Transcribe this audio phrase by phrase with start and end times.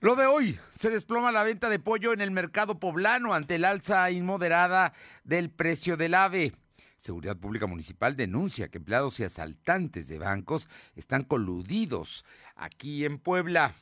[0.00, 3.64] Lo de hoy, se desploma la venta de pollo en el mercado poblano ante el
[3.64, 4.92] alza inmoderada
[5.24, 6.52] del precio del ave.
[6.96, 12.24] Seguridad Pública Municipal denuncia que empleados y asaltantes de bancos están coludidos
[12.54, 13.74] aquí en Puebla.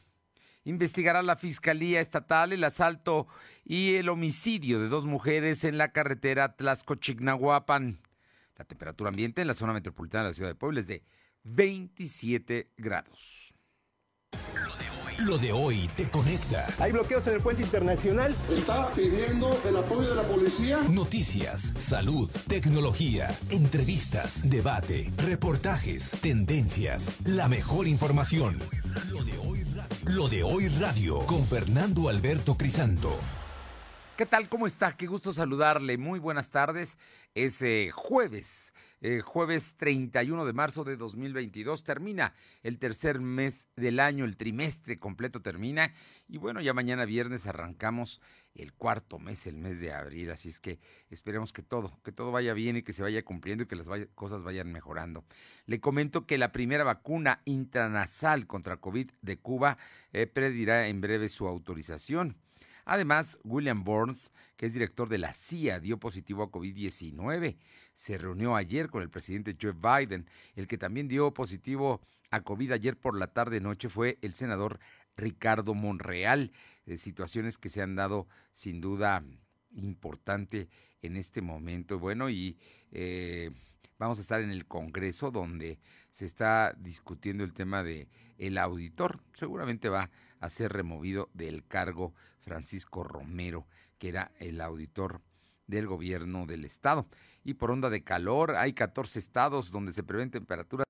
[0.64, 3.26] Investigará la Fiscalía Estatal el asalto
[3.62, 7.98] y el homicidio de dos mujeres en la carretera Tlaxco-Chignahuapan.
[8.56, 11.02] La temperatura ambiente en la zona metropolitana de la ciudad de Puebla es de
[11.44, 13.52] 27 grados.
[15.24, 16.66] Lo de hoy te conecta.
[16.78, 18.34] Hay bloqueos en el puente internacional.
[18.50, 20.80] Está pidiendo el apoyo de la policía.
[20.90, 28.58] Noticias, salud, tecnología, entrevistas, debate, reportajes, tendencias, la mejor información.
[29.10, 33.10] Lo de hoy radio, Lo de hoy radio con Fernando Alberto Crisanto.
[34.18, 34.48] ¿Qué tal?
[34.50, 34.96] ¿Cómo está?
[34.96, 35.96] Qué gusto saludarle.
[35.96, 36.98] Muy buenas tardes.
[37.34, 41.84] Es eh, jueves, eh, jueves 31 de marzo de 2022.
[41.84, 45.92] Termina el tercer mes del año, el trimestre completo termina.
[46.28, 48.20] Y bueno, ya mañana viernes arrancamos
[48.54, 50.30] el cuarto mes, el mes de abril.
[50.30, 50.78] Así es que
[51.10, 53.88] esperemos que todo, que todo vaya bien y que se vaya cumpliendo y que las
[54.14, 55.24] cosas vayan mejorando.
[55.66, 59.78] Le comento que la primera vacuna intranasal contra COVID de Cuba
[60.12, 62.36] eh, predirá en breve su autorización.
[62.86, 67.58] Además, William Burns, que es director de la CIA, dio positivo a COVID-19.
[67.92, 70.30] Se reunió ayer con el presidente Joe Biden.
[70.54, 74.78] El que también dio positivo a COVID ayer por la tarde-noche fue el senador
[75.16, 76.52] Ricardo Monreal.
[76.86, 79.24] Eh, situaciones que se han dado sin duda
[79.72, 80.68] importante
[81.02, 81.98] en este momento.
[81.98, 82.56] Bueno, y
[82.92, 83.50] eh,
[83.98, 89.18] vamos a estar en el Congreso donde se está discutiendo el tema de el auditor.
[89.32, 90.08] Seguramente va
[90.46, 93.66] a ser removido del cargo Francisco Romero,
[93.98, 95.20] que era el auditor
[95.66, 97.06] del gobierno del estado.
[97.44, 100.86] Y por onda de calor, hay 14 estados donde se prevén temperaturas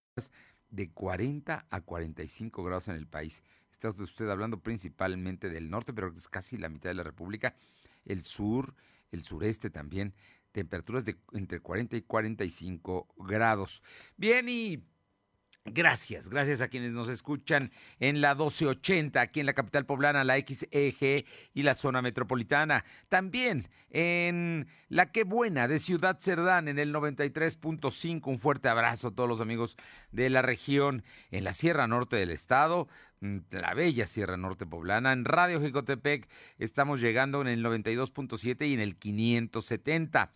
[0.70, 3.42] de 40 a 45 grados en el país.
[3.70, 7.54] Está usted hablando principalmente del norte, pero es casi la mitad de la República.
[8.04, 8.74] El sur,
[9.10, 10.14] el sureste también,
[10.52, 13.82] temperaturas de entre 40 y 45 grados.
[14.16, 14.82] Bien, y
[15.72, 20.38] Gracias, gracias a quienes nos escuchan en la 1280, aquí en la capital poblana, la
[20.38, 22.84] XEG y la zona metropolitana.
[23.08, 28.26] También en la Qué Buena de Ciudad Cerdán, en el 93.5.
[28.26, 29.76] Un fuerte abrazo a todos los amigos
[30.12, 32.86] de la región, en la Sierra Norte del Estado,
[33.20, 35.12] mm, la bella Sierra Norte poblana.
[35.12, 36.28] En Radio Jicotepec
[36.58, 40.32] estamos llegando en el 92.7 y en el 570.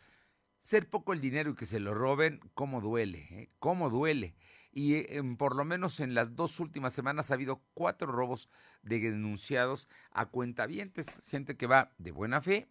[0.60, 3.28] ser poco el dinero y que se lo roben, ¿cómo duele?
[3.32, 3.50] Eh?
[3.60, 4.36] ¿Cómo duele?
[4.78, 8.48] Y eh, por lo menos en las dos últimas semanas ha habido cuatro robos
[8.84, 12.70] de denunciados a cuentavientes, gente que va de buena fe,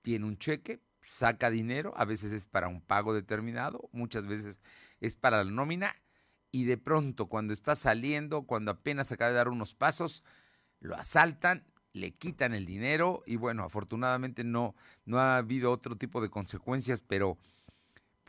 [0.00, 4.62] tiene un cheque, saca dinero, a veces es para un pago determinado, muchas veces
[5.00, 5.94] es para la nómina
[6.50, 10.24] y de pronto cuando está saliendo, cuando apenas acaba de dar unos pasos,
[10.78, 14.74] lo asaltan, le quitan el dinero y bueno, afortunadamente no,
[15.04, 17.36] no ha habido otro tipo de consecuencias, pero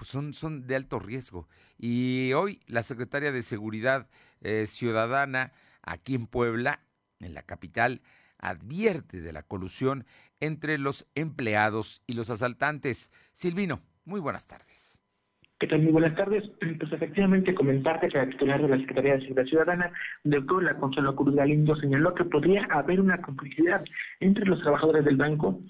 [0.02, 1.48] pues son, son de alto riesgo.
[1.78, 4.10] Y hoy la secretaria de Seguridad
[4.42, 5.52] eh, Ciudadana
[5.84, 6.80] aquí en Puebla,
[7.20, 8.02] en la capital,
[8.40, 10.06] advierte de la colusión
[10.40, 13.12] entre los empleados y los asaltantes.
[13.32, 15.04] Silvino, muy buenas tardes.
[15.60, 15.84] ¿Qué tal?
[15.84, 16.50] Muy buenas tardes.
[16.60, 21.36] Pues efectivamente comentarte que la titular de la Secretaría de Seguridad Ciudadana, La Consuelo Cruz
[21.36, 23.86] Galindo, señaló que podría haber una complicidad
[24.20, 25.62] entre los trabajadores del banco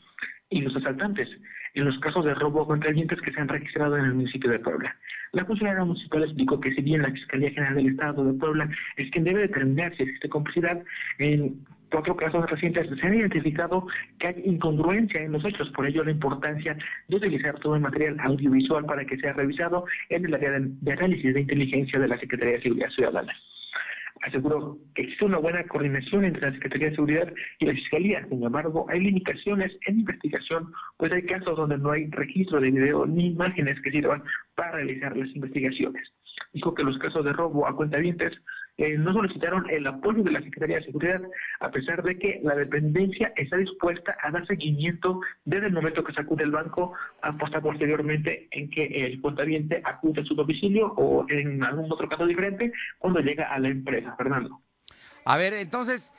[0.50, 1.28] y los asaltantes
[1.74, 4.96] en los casos de robo contra que se han registrado en el municipio de Puebla.
[5.32, 9.10] La funcionaria municipal explicó que si bien la Fiscalía General del Estado de Puebla es
[9.12, 10.82] quien debe determinar si existe complicidad,
[11.20, 13.88] en cuatro casos recientes se ha identificado
[14.20, 16.78] que hay incongruencia en los hechos, por ello la importancia
[17.08, 21.34] de utilizar todo el material audiovisual para que sea revisado en el área de análisis
[21.34, 23.34] de inteligencia de la Secretaría de Seguridad Ciudadana
[24.22, 28.26] aseguró que existe una buena coordinación entre la Secretaría de Seguridad y la Fiscalía.
[28.30, 33.06] Sin embargo, hay limitaciones en investigación, pues hay casos donde no hay registro de video
[33.06, 34.24] ni imágenes que sirvan
[34.56, 36.08] para realizar las investigaciones.
[36.54, 38.34] Dijo que los casos de robo a cuentavientes
[38.78, 41.22] eh, no solicitaron el apoyo de la Secretaría de Seguridad,
[41.60, 46.14] a pesar de que la dependencia está dispuesta a dar seguimiento desde el momento que
[46.14, 51.26] se acude el banco, hasta posteriormente en que el cuentaviente acude a su domicilio o
[51.30, 54.16] en algún otro caso diferente cuando llega a la empresa.
[54.16, 54.62] Fernando.
[55.26, 56.12] A ver, entonces,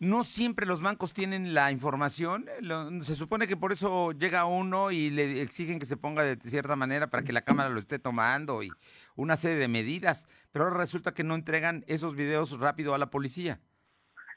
[0.00, 2.46] no siempre los bancos tienen la información.
[3.00, 6.76] se supone que por eso llega uno y le exigen que se ponga de cierta
[6.76, 8.70] manera para que la cámara lo esté tomando y
[9.16, 10.28] una serie de medidas.
[10.52, 13.60] Pero ahora resulta que no entregan esos videos rápido a la policía.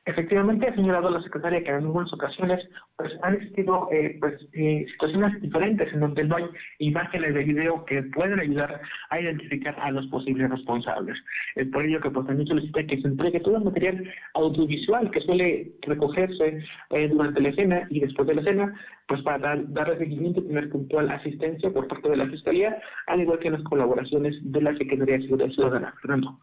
[0.05, 2.67] Efectivamente, ha señalado la secretaria que en algunas ocasiones
[2.97, 6.45] pues, han existido eh, pues, eh, situaciones diferentes en donde no hay
[6.79, 8.81] imágenes de video que pueden ayudar
[9.11, 11.15] a identificar a los posibles responsables.
[11.55, 15.21] Es por ello que pues, también solicita que se entregue todo el material audiovisual que
[15.21, 18.73] suele recogerse eh, durante la escena y después de la escena,
[19.07, 22.75] pues para dar, darle seguimiento y tener puntual asistencia por parte de la Fiscalía,
[23.05, 25.93] al igual que las colaboraciones de la Secretaría de Seguridad Ciudadana.
[26.01, 26.39] Fernando.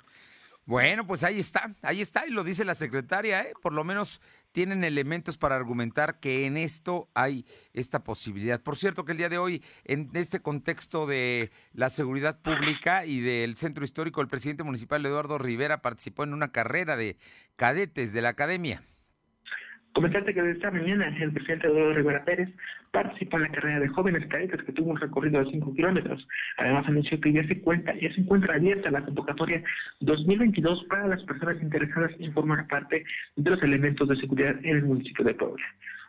[0.68, 3.54] Bueno, pues ahí está, ahí está, y lo dice la secretaria, ¿eh?
[3.62, 4.20] por lo menos
[4.52, 8.60] tienen elementos para argumentar que en esto hay esta posibilidad.
[8.60, 13.22] Por cierto, que el día de hoy, en este contexto de la seguridad pública y
[13.22, 17.16] del centro histórico, el presidente municipal Eduardo Rivera participó en una carrera de
[17.56, 18.82] cadetes de la academia.
[19.92, 22.48] Comentarte que desde esta mañana el presidente Eduardo Rivera Pérez
[22.92, 26.26] participó en la carrera de jóvenes cadetes que tuvo un recorrido de 5 kilómetros.
[26.56, 29.62] Además anunció que ya se, cuenta, ya se encuentra abierta la convocatoria
[30.00, 33.04] 2022 para las personas interesadas en formar parte
[33.36, 35.64] de los elementos de seguridad en el municipio de Puebla.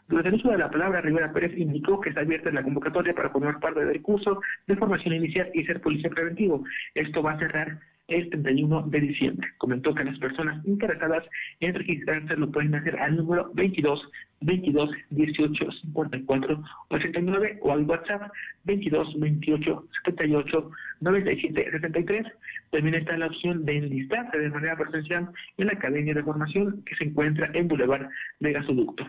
[0.09, 3.29] Durante el uso de la palabra, Rivera Pérez indicó que está abierta la convocatoria para
[3.29, 6.63] formar parte del curso de formación inicial y ser policía preventivo.
[6.95, 7.77] Esto va a cerrar
[8.07, 9.47] el 31 de diciembre.
[9.59, 11.23] Comentó que las personas interesadas
[11.59, 14.01] en registrarse lo pueden hacer al número 22
[14.41, 18.31] 22 18 54 89 o al WhatsApp
[18.63, 20.71] 22 28 78
[21.01, 22.25] 97 73.
[22.71, 26.95] También está la opción de enlistarse de manera presencial en la Academia de Formación que
[26.95, 28.09] se encuentra en Boulevard
[28.39, 29.05] de Gasoducto.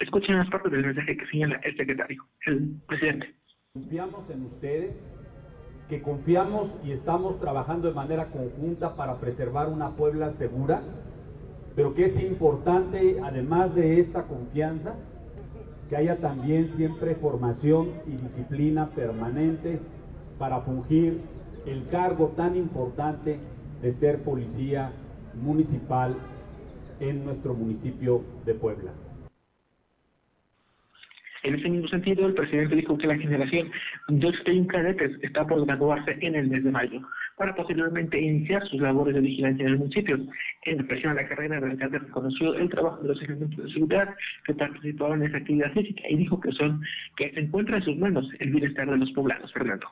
[0.00, 3.34] Escuchen las partes del mensaje que señala el secretario, el presidente.
[3.74, 5.14] Confiamos en ustedes
[5.90, 10.80] que confiamos y estamos trabajando de manera conjunta para preservar una Puebla segura,
[11.76, 14.94] pero que es importante, además de esta confianza,
[15.90, 19.80] que haya también siempre formación y disciplina permanente
[20.38, 21.20] para fungir
[21.66, 23.38] el cargo tan importante
[23.82, 24.92] de ser policía
[25.34, 26.16] municipal
[27.00, 28.92] en nuestro municipio de Puebla.
[31.42, 33.70] En ese mismo sentido, el presidente dijo que la generación
[34.08, 37.00] de 81 cadetes está por graduarse en el mes de mayo,
[37.36, 40.18] para posteriormente iniciar sus labores de vigilancia en el municipio.
[40.64, 44.14] En relación a la carrera, el alcalde reconoció el trabajo de los elementos de seguridad
[44.44, 46.82] que participaban en esa actividad física y dijo que son
[47.16, 49.50] que se encuentra en sus manos el bienestar de los poblanos.
[49.52, 49.86] Fernando.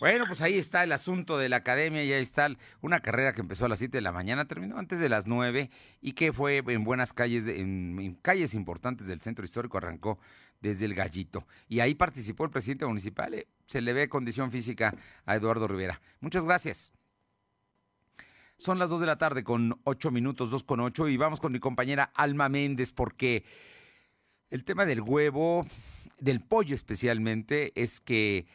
[0.00, 2.48] Bueno, pues ahí está el asunto de la academia y ahí está
[2.80, 5.70] una carrera que empezó a las 7 de la mañana, terminó antes de las 9
[6.00, 10.20] y que fue en buenas calles, en calles importantes del centro histórico, arrancó
[10.60, 11.46] desde el Gallito.
[11.68, 13.34] Y ahí participó el presidente municipal.
[13.34, 14.94] Eh, se le ve condición física
[15.24, 16.00] a Eduardo Rivera.
[16.20, 16.92] Muchas gracias.
[18.56, 21.52] Son las 2 de la tarde con 8 minutos, 2 con 8, y vamos con
[21.52, 23.44] mi compañera Alma Méndez porque
[24.50, 25.64] el tema del huevo,
[26.18, 28.46] del pollo especialmente, es que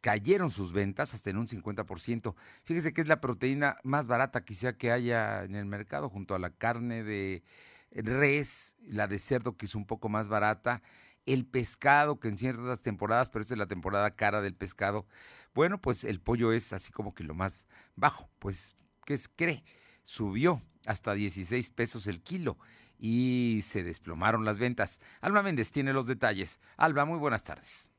[0.00, 2.34] cayeron sus ventas hasta en un 50%.
[2.64, 6.38] Fíjese que es la proteína más barata quizá que haya en el mercado junto a
[6.38, 7.42] la carne de
[7.90, 10.82] res, la de cerdo que es un poco más barata,
[11.26, 15.06] el pescado que en ciertas temporadas, pero esta es la temporada cara del pescado,
[15.54, 19.64] bueno, pues el pollo es así como que lo más bajo, pues, ¿qué es, cree?
[20.02, 22.58] Subió hasta 16 pesos el kilo
[22.98, 25.00] y se desplomaron las ventas.
[25.20, 26.60] Alba Méndez tiene los detalles.
[26.76, 27.90] Alba, muy buenas tardes.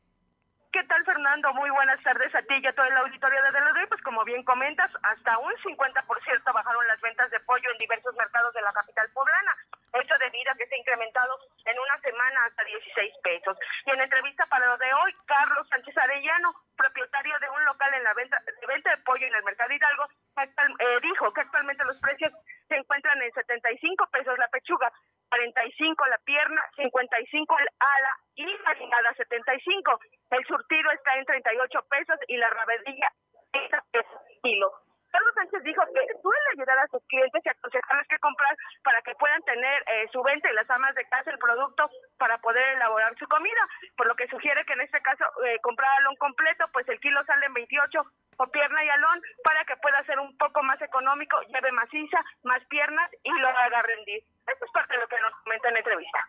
[0.72, 1.54] ¿Qué tal, Fernando?
[1.54, 3.88] Muy buenas tardes a ti y a toda la auditoría de Delodoy.
[3.88, 8.54] Pues como bien comentas, hasta un 50% bajaron las ventas de pollo en diversos mercados
[8.54, 9.52] de la capital poblana.
[9.92, 13.58] Esto debido a que se ha incrementado en una semana hasta 16 pesos.
[13.86, 18.04] Y en entrevista para lo de hoy, Carlos Sánchez Arellano, propietario de un local en
[18.06, 20.08] la venta de, venta de pollo en el mercado Hidalgo,
[20.40, 22.32] eh, dijo que actualmente los precios
[22.70, 24.90] se encuentran en 75 pesos la pechuga,
[25.32, 30.00] 45 la pierna, 55 el ala y la 75.
[30.32, 33.08] El surtido está en 38 pesos y la rabadilla
[33.52, 34.72] 30 pesos kilo.
[35.12, 39.16] Carlos Sánchez dijo que suele ayudar a sus clientes y aconsejarles que comprar para que
[39.16, 43.14] puedan tener eh, su venta y las amas de casa el producto para poder elaborar
[43.18, 43.62] su comida,
[43.98, 47.24] por lo que sugiere que en este caso eh, comprar alón completo, pues el kilo
[47.26, 48.04] sale en 28
[48.38, 52.64] o pierna y alón para que pueda ser un poco más económico, lleve maciza, más
[52.70, 54.24] piernas y lo haga rendir.
[54.48, 56.20] Esto es parte de lo que nos comenta en la entrevista.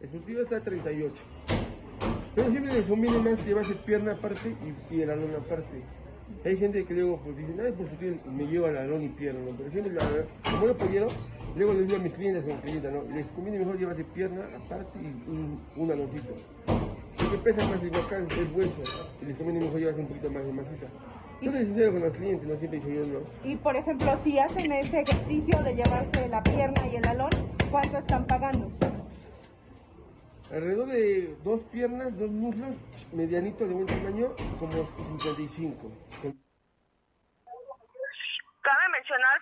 [0.00, 1.14] El surtido está a 38.
[2.34, 4.56] Pero siempre les conviene más llevarse pierna aparte
[4.90, 5.82] y, el alón aparte
[6.44, 9.56] Hay gente que luego pues, dice, ay, pues me lleva la alón y pierna, ¿no?
[9.56, 11.08] Por ejemplo, la, como yo pollero,
[11.56, 13.02] luego les digo a mis clientes como clientes, ¿no?
[13.14, 16.34] Les conviene mejor llevarse pierna aparte y un, un aloncito.
[17.30, 18.82] Porque pesa más el vocal, es hueso,
[19.22, 20.86] y les conviene mejor llevarse un poquito más de masita.
[21.40, 23.20] Yo les sincero con los clientes, no siempre digo yo no.
[23.48, 27.30] Y por ejemplo, si hacen ese ejercicio de llevarse la pierna y el alón,
[27.70, 28.68] ¿cuánto están pagando?
[30.50, 32.74] Alrededor de dos piernas, dos muslos,
[33.12, 35.88] medianitos de buen tamaño, como 55.
[38.60, 39.40] Cabe mencionar,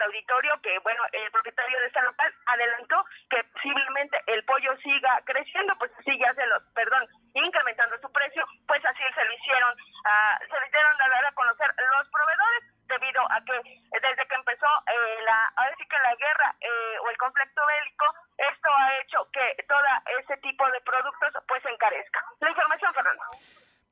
[0.00, 5.20] Del auditorio, que bueno, el propietario de esta local adelantó que posiblemente el pollo siga
[5.26, 9.72] creciendo, pues sí ya se lo, perdón, incrementando su precio, pues así se lo hicieron,
[9.76, 13.60] uh, se lo hicieron dar a conocer los proveedores debido a que
[13.92, 18.06] desde que empezó eh, la, ahora sí que la guerra eh, o el conflicto bélico,
[18.40, 19.84] esto ha hecho que todo
[20.16, 22.24] ese tipo de productos pues encarezca.
[22.40, 23.22] La información, Fernando.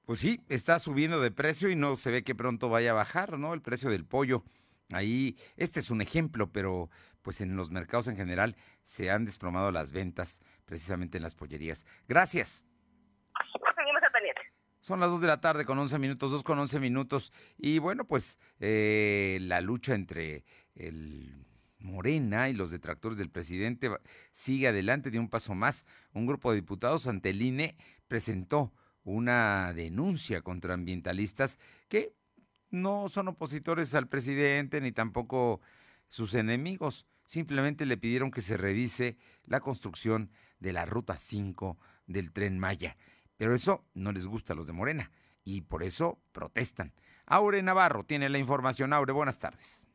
[0.07, 3.37] Pues sí, está subiendo de precio y no se ve que pronto vaya a bajar,
[3.37, 3.53] ¿no?
[3.53, 4.43] El precio del pollo.
[4.93, 6.91] Ahí, este es un ejemplo, pero
[7.23, 11.85] pues en los mercados en general se han desplomado las ventas precisamente en las pollerías.
[12.09, 12.65] Gracias.
[13.77, 14.41] Seguimos pendiente.
[14.81, 17.33] Son las 2 de la tarde con 11 minutos, 2 con 11 minutos.
[17.59, 21.45] Y bueno, pues eh, la lucha entre el
[21.81, 23.91] Morena y los detractores del presidente
[24.33, 25.85] sigue adelante de un paso más.
[26.13, 27.77] Un grupo de diputados ante el INE
[28.09, 28.73] presentó
[29.05, 32.15] una denuncia contra ambientalistas que
[32.71, 35.61] no son opositores al presidente ni tampoco
[36.07, 37.07] sus enemigos.
[37.25, 42.97] Simplemente le pidieron que se revise la construcción de la Ruta 5 del tren Maya.
[43.37, 45.11] Pero eso no les gusta a los de Morena
[45.45, 46.93] y por eso protestan.
[47.27, 48.93] Aure Navarro tiene la información.
[48.93, 49.89] Aure, buenas tardes.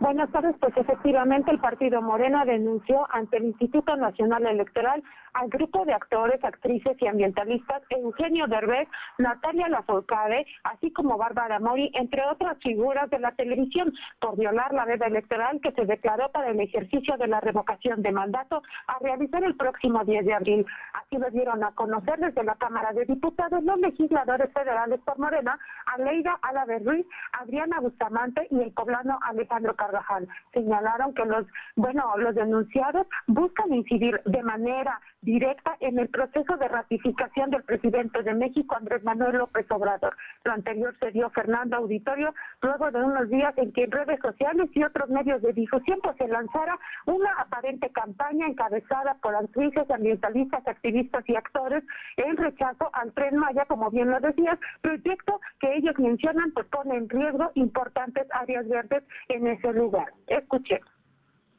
[0.00, 5.02] Buenas tardes, pues efectivamente el partido Morena denunció ante el Instituto Nacional Electoral
[5.34, 8.88] al grupo de actores, actrices y ambientalistas Eugenio Derbez,
[9.18, 14.84] Natalia Lafourcade, así como Bárbara Mori, entre otras figuras de la televisión, por violar la
[14.84, 19.42] veda electoral que se declaró para el ejercicio de la revocación de mandato a realizar
[19.44, 20.66] el próximo 10 de abril.
[20.92, 25.58] Así lo dieron a conocer desde la Cámara de Diputados los legisladores federales por Morena,
[25.86, 30.28] Aleida Álvarez Ruiz, Adriana Bustamante y el poblano Alejandro Carvajal.
[30.52, 36.68] Señalaron que los, bueno, los denunciados buscan incidir de manera directa en el proceso de
[36.68, 40.16] ratificación del presidente de México, Andrés Manuel López Obrador.
[40.44, 44.68] Lo anterior se dio Fernando Auditorio luego de unos días en que en redes sociales
[44.74, 50.66] y otros medios de difusión pues se lanzara una aparente campaña encabezada por actrices, ambientalistas,
[50.66, 51.82] activistas y actores
[52.16, 56.96] en rechazo al Tren Maya, como bien lo decías, proyecto que ellos mencionan pues pone
[56.96, 60.12] en riesgo importantes áreas verdes en ese lugar.
[60.26, 60.80] Escuchen.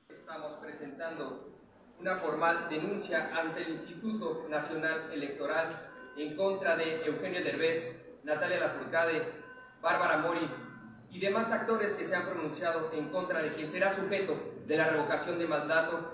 [0.09, 1.54] Estamos presentando
[2.05, 9.23] una formal denuncia ante el Instituto Nacional Electoral en contra de Eugenio Derbez, Natalia Lafourcade,
[9.81, 10.47] Bárbara Mori
[11.09, 14.35] y demás actores que se han pronunciado en contra de quien será sujeto
[14.67, 16.13] de la revocación de mandato.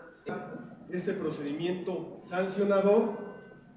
[0.89, 3.35] Este procedimiento sancionador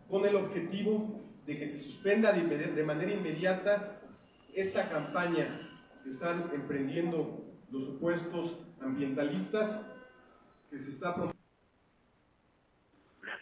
[0.08, 4.00] con el objetivo de que se suspenda de manera inmediata
[4.54, 5.68] esta campaña
[6.04, 9.80] que están emprendiendo los supuestos ambientalistas
[10.70, 11.12] que se está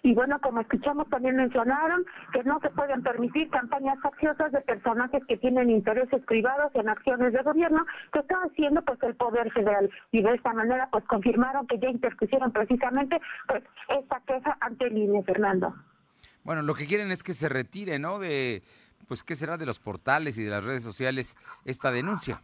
[0.02, 5.22] y bueno, como escuchamos también mencionaron que no se pueden permitir campañas facciosas de personajes
[5.26, 9.90] que tienen intereses privados en acciones de gobierno que está haciendo pues el poder federal
[10.10, 14.98] y de esta manera pues confirmaron que ya interpusieron precisamente pues esta queja ante el
[14.98, 15.74] INE, Fernando.
[16.42, 18.18] Bueno, lo que quieren es que se retire, ¿no?
[18.18, 18.62] De
[19.06, 22.42] pues qué será de los portales y de las redes sociales esta denuncia.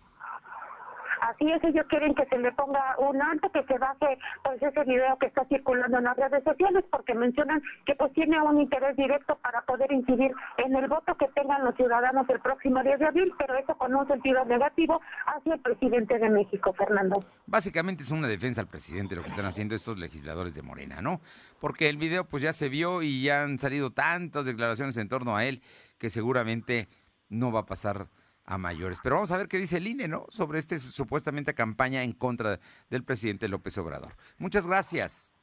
[1.29, 4.83] Así es, ellos quieren que se le ponga un alto, que se baje pues ese
[4.85, 8.97] video que está circulando en las redes sociales, porque mencionan que pues tiene un interés
[8.97, 13.07] directo para poder incidir en el voto que tengan los ciudadanos el próximo 10 de
[13.07, 17.23] abril, pero eso con un sentido negativo hacia el presidente de México, Fernando.
[17.45, 21.21] Básicamente es una defensa al presidente lo que están haciendo estos legisladores de Morena, ¿no?
[21.61, 25.37] Porque el video pues ya se vio y ya han salido tantas declaraciones en torno
[25.37, 25.61] a él
[25.99, 26.89] que seguramente
[27.29, 28.07] no va a pasar
[28.49, 28.99] a mayores.
[29.03, 30.25] Pero vamos a ver qué dice el INE, ¿no?
[30.31, 34.17] Sobre esta supuestamente campaña en contra del presidente López Obrador.
[34.39, 35.35] Muchas gracias.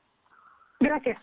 [0.79, 1.21] Gracias.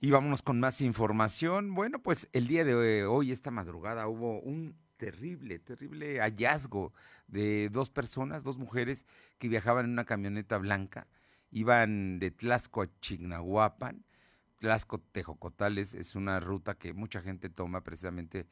[0.00, 1.74] Y vámonos con más información.
[1.74, 6.94] Bueno, pues el día de hoy, esta madrugada, hubo un terrible, terrible hallazgo
[7.26, 9.04] de dos personas, dos mujeres
[9.38, 11.08] que viajaban en una camioneta blanca.
[11.50, 14.02] Iban de Tlasco a Chignahuapan.
[14.58, 18.46] Tlasco Tejocotales es una ruta que mucha gente toma precisamente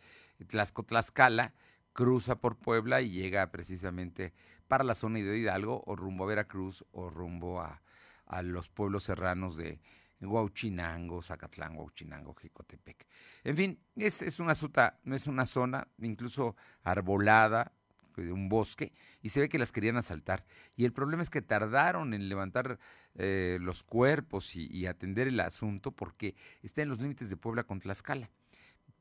[0.47, 1.55] Tlasco Tlaxcala
[1.95, 4.35] cruza por Puebla y llega precisamente
[4.69, 7.81] para la zona de Hidalgo o rumbo a Veracruz o rumbo a,
[8.43, 9.81] los pueblos serranos de
[10.21, 13.07] Huauchinango, Zacatlán, Huauchinango, Jicotepec.
[13.45, 17.73] En fin, es, es, una, es una zona incluso arbolada,
[18.23, 20.45] de un bosque y se ve que las querían asaltar.
[20.77, 22.79] Y el problema es que tardaron en levantar
[23.15, 27.81] eh, los cuerpos y, atender el asunto porque está en los límites de Puebla con
[27.81, 28.31] Tlaxcala.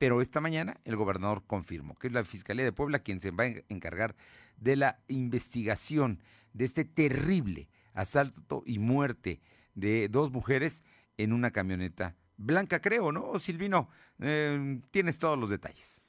[0.04, 3.46] Pero esta mañana el gobernador confirmó que es la Fiscalía de Puebla quien se va
[3.46, 4.18] a encargar
[4.58, 9.40] de la investigación de este terrible asalto y muerte
[9.76, 10.84] de dos mujeres
[11.16, 13.40] en una camioneta blanca, creo, ¿no?
[13.40, 13.88] Silvino,
[14.20, 16.03] eh, tienes todos los detalles.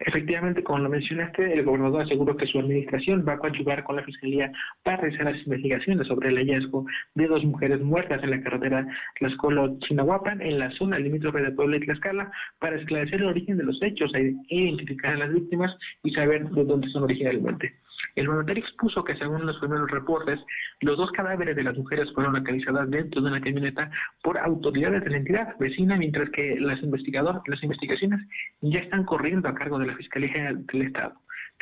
[0.00, 4.02] Efectivamente, como lo mencionaste, el gobernador aseguró que su administración va a coadyuvar con la
[4.02, 4.50] Fiscalía
[4.82, 8.86] para realizar las investigaciones sobre el hallazgo de dos mujeres muertas en la carretera
[9.20, 13.78] Tlaxcolo-Chinahuapan, en la zona limítrofe de Puebla y Tlaxcala, para esclarecer el origen de los
[13.82, 17.74] hechos e identificar a las víctimas y saber de dónde son originalmente.
[18.16, 20.40] El mandatario expuso que según los primeros reportes,
[20.80, 23.90] los dos cadáveres de las mujeres fueron localizadas dentro de una camioneta
[24.22, 28.20] por autoridades de la entidad vecina, mientras que las, investigadoras, las investigaciones
[28.60, 31.14] ya están corriendo a cargo de la Fiscalía del Estado.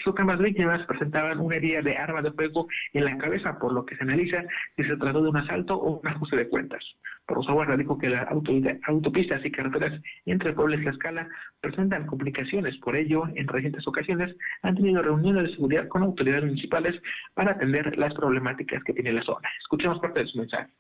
[0.05, 3.85] Que ambas víctimas presentaban una herida de arma de fuego en la cabeza, por lo
[3.85, 4.43] que se analiza
[4.77, 6.83] si se trató de un asalto o un ajuste de cuentas.
[7.27, 11.29] Por Guarda dijo que las autopistas y carreteras entre Puebla y Tlaxcala
[11.61, 12.79] presentan complicaciones.
[12.79, 16.99] Por ello, en recientes ocasiones han tenido reuniones de seguridad con autoridades municipales
[17.35, 19.47] para atender las problemáticas que tiene la zona.
[19.61, 20.73] Escuchemos parte de su mensaje.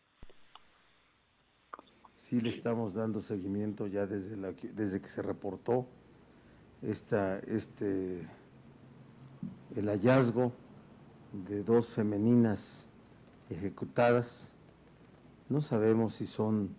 [2.20, 5.86] Sí, le estamos dando seguimiento ya desde, la, desde que se reportó
[6.82, 8.22] esta, este
[9.76, 10.52] el hallazgo
[11.46, 12.86] de dos femeninas
[13.50, 14.48] ejecutadas.
[15.48, 16.70] No sabemos si son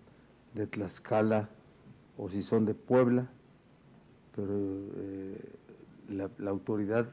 [0.54, 1.50] de Tlaxcala
[2.18, 3.28] o si son de Puebla,
[4.36, 5.42] pero eh,
[6.10, 7.10] la, autoridad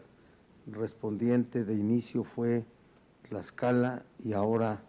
[0.67, 2.65] respondiente de inicio fue
[3.29, 4.81] Tlaxcala y ahora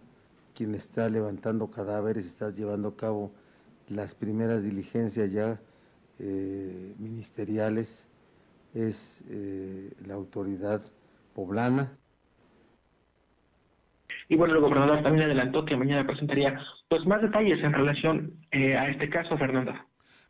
[0.55, 3.31] quien está levantando cadáveres está llevando a cabo
[3.89, 5.59] las primeras diligencias ya
[6.19, 8.06] eh, ministeriales
[8.85, 10.81] es eh, la autoridad
[11.33, 11.97] poblana.
[14.29, 18.75] Y bueno, el gobernador también adelantó que mañana presentaría pues más detalles en relación eh,
[18.75, 19.73] a este caso, Fernando.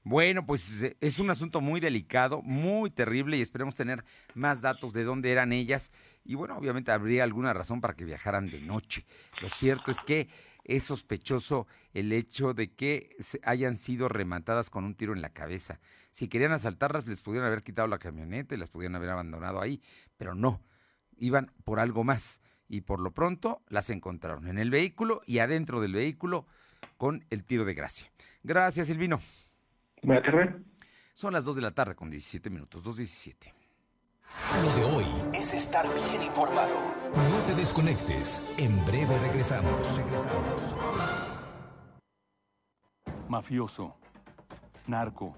[0.04, 4.04] Bueno, pues eh, es un asunto muy delicado, muy terrible y esperemos tener
[4.36, 5.92] más datos de dónde eran ellas.
[6.24, 9.06] Y bueno, obviamente habría alguna razón para que viajaran de noche.
[9.42, 10.30] Lo cierto es que
[10.64, 15.80] es sospechoso el hecho de que hayan sido rematadas con un tiro en la cabeza.
[16.18, 19.84] Si querían asaltarlas, les pudieran haber quitado la camioneta y las pudieran haber abandonado ahí,
[20.18, 20.64] pero no,
[21.16, 22.42] iban por algo más.
[22.68, 26.48] Y por lo pronto las encontraron en el vehículo y adentro del vehículo
[26.98, 28.12] con el tiro de gracia.
[28.42, 29.22] Gracias, Silvino.
[30.02, 30.56] Buenas tardes.
[31.14, 33.54] Son las 2 de la tarde con 17 minutos, 2.17.
[34.64, 36.96] Lo de hoy es estar bien informado.
[37.14, 38.42] No te desconectes.
[38.58, 40.00] En breve regresamos.
[40.00, 40.76] Regresamos.
[43.30, 44.00] Mafioso,
[44.88, 45.38] narco,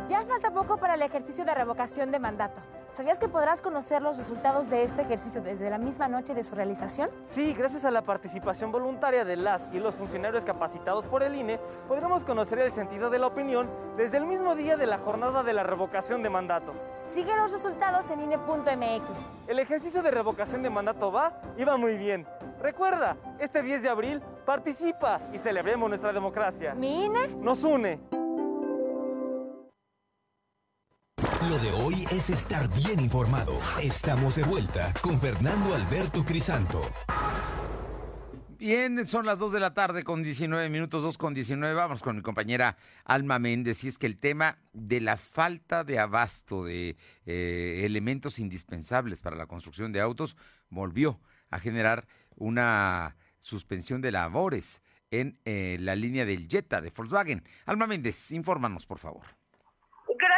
[0.07, 2.61] Ya falta poco para el ejercicio de revocación de mandato.
[2.95, 6.53] ¿Sabías que podrás conocer los resultados de este ejercicio desde la misma noche de su
[6.53, 7.09] realización?
[7.25, 11.59] Sí, gracias a la participación voluntaria de las y los funcionarios capacitados por el INE,
[11.87, 15.53] podremos conocer el sentido de la opinión desde el mismo día de la jornada de
[15.53, 16.71] la revocación de mandato.
[17.11, 19.09] Sigue los resultados en INE.mx.
[19.47, 22.27] El ejercicio de revocación de mandato va y va muy bien.
[22.61, 26.75] Recuerda, este 10 de abril participa y celebremos nuestra democracia.
[26.75, 27.29] ¿Mi INE?
[27.39, 28.12] Nos une.
[31.49, 33.59] Lo de hoy es estar bien informado.
[33.81, 36.81] Estamos de vuelta con Fernando Alberto Crisanto.
[38.57, 41.73] Bien, son las 2 de la tarde con 19 minutos, 2 con 19.
[41.73, 43.83] Vamos con mi compañera Alma Méndez.
[43.83, 49.35] Y es que el tema de la falta de abasto de eh, elementos indispensables para
[49.35, 50.37] la construcción de autos
[50.69, 57.43] volvió a generar una suspensión de labores en eh, la línea del Jetta de Volkswagen.
[57.65, 59.42] Alma Méndez, infórmanos, por favor.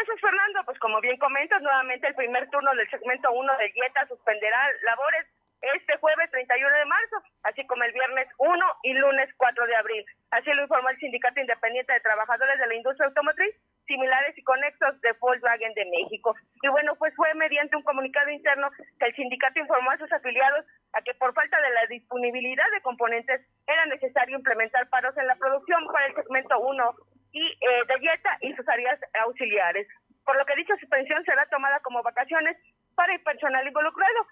[0.06, 0.62] Gracias, Fernando.
[0.65, 5.26] Pues como bien comentas, nuevamente el primer turno del segmento 1 de Dieta suspenderá labores
[5.62, 10.06] este jueves 31 de marzo, así como el viernes 1 y lunes 4 de abril.
[10.30, 13.56] Así lo informó el Sindicato Independiente de Trabajadores de la Industria Automotriz,
[13.88, 16.36] similares y conexos de Volkswagen de México.
[16.62, 20.65] Y bueno, pues fue mediante un comunicado interno que el sindicato informó a sus afiliados
[20.94, 25.36] a que por falta de la disponibilidad de componentes era necesario implementar paros en la
[25.36, 26.96] producción para el segmento 1
[27.36, 29.86] y eh, dieta y sus áreas auxiliares.
[30.24, 32.58] Por lo que dicha suspensión será tomada como vacaciones
[32.95, 34.26] para el personal involucrado.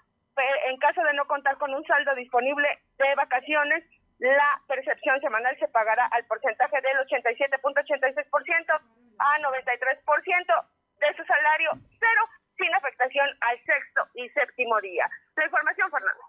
[0.66, 2.66] En caso de no contar con un saldo disponible
[2.98, 3.84] de vacaciones,
[4.18, 8.80] la percepción semanal se pagará al porcentaje del 87.86%
[9.18, 10.66] a 93%
[10.98, 12.22] de su salario cero,
[12.56, 15.06] sin afectación al sexto y séptimo día.
[15.36, 16.22] La información, Fernando.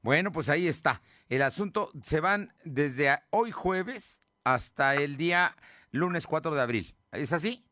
[0.00, 1.02] Bueno, pues ahí está.
[1.28, 5.54] El asunto se van desde hoy jueves hasta el día
[5.90, 6.94] lunes 4 de abril.
[7.12, 7.64] ¿Es así?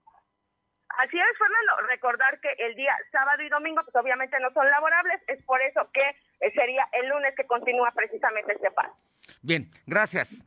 [0.98, 1.88] Así es, Fernando.
[1.88, 5.20] Recordar que el día sábado y domingo, pues obviamente no son laborables.
[5.26, 6.08] Es por eso que
[6.40, 8.94] eh, sería el lunes que continúa precisamente este paso.
[9.42, 10.44] Bien, gracias.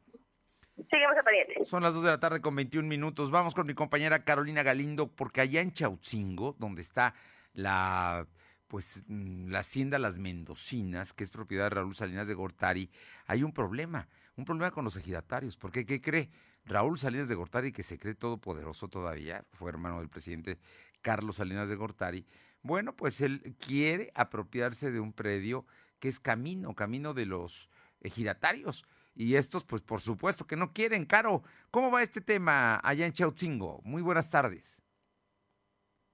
[0.90, 1.66] Seguimos a pendiente.
[1.66, 3.32] Son las 2 de la tarde con 21 minutos.
[3.32, 7.14] Vamos con mi compañera Carolina Galindo, porque allá en Chautzingo, donde está
[7.54, 8.26] la
[8.68, 12.90] pues mm, la hacienda Las Mendocinas, que es propiedad de Raúl Salinas de Gortari,
[13.26, 16.30] hay un problema, un problema con los ejidatarios, porque ¿qué cree?
[16.68, 20.58] Raúl Salinas de Gortari, que se cree todopoderoso todavía, fue hermano del presidente
[21.02, 22.26] Carlos Salinas de Gortari,
[22.62, 25.66] bueno, pues él quiere apropiarse de un predio
[26.00, 27.70] que es camino, camino de los
[28.02, 28.84] ejidatarios.
[29.16, 31.06] Y estos, pues por supuesto que no quieren.
[31.06, 33.82] Caro, ¿cómo va este tema allá en Chautzingo?
[33.84, 34.84] Muy buenas tardes.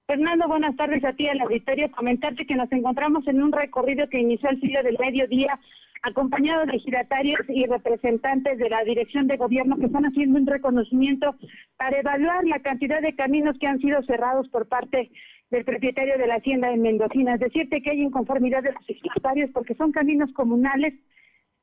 [0.06, 1.90] Fernando, buenas tardes a ti, al auditorio.
[1.90, 5.58] Comentarte que nos encontramos en un recorrido que inició al filo del mediodía,
[6.04, 11.34] acompañado de giratarios y representantes de la Dirección de Gobierno que están haciendo un reconocimiento
[11.78, 15.10] para evaluar la cantidad de caminos que han sido cerrados por parte
[15.50, 17.34] del propietario de la hacienda en Mendocina.
[17.34, 20.92] Es decirte que hay inconformidad de los giratarios porque son caminos comunales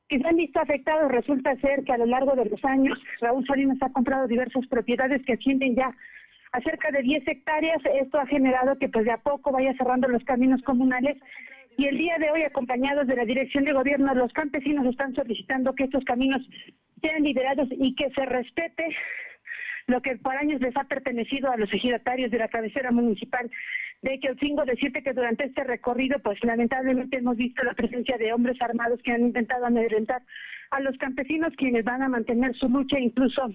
[0.08, 3.46] que se han visto afectados, resulta ser que a lo largo de los años Raúl
[3.46, 5.94] Salinas ha comprado diversas propiedades que ascienden ya
[6.52, 7.80] a cerca de 10 hectáreas.
[7.94, 11.16] Esto ha generado que pues de a poco vaya cerrando los caminos comunales
[11.76, 15.74] y el día de hoy, acompañados de la Dirección de Gobierno, los campesinos están solicitando
[15.74, 16.42] que estos caminos
[17.00, 18.94] sean liberados y que se respete
[19.86, 23.50] lo que por años les ha pertenecido a los ejidatarios de la cabecera municipal
[24.02, 24.64] de Queotzingo.
[24.64, 29.12] Decirte que durante este recorrido, pues lamentablemente hemos visto la presencia de hombres armados que
[29.12, 30.22] han intentado amedrentar
[30.70, 33.50] a los campesinos, quienes van a mantener su lucha, incluso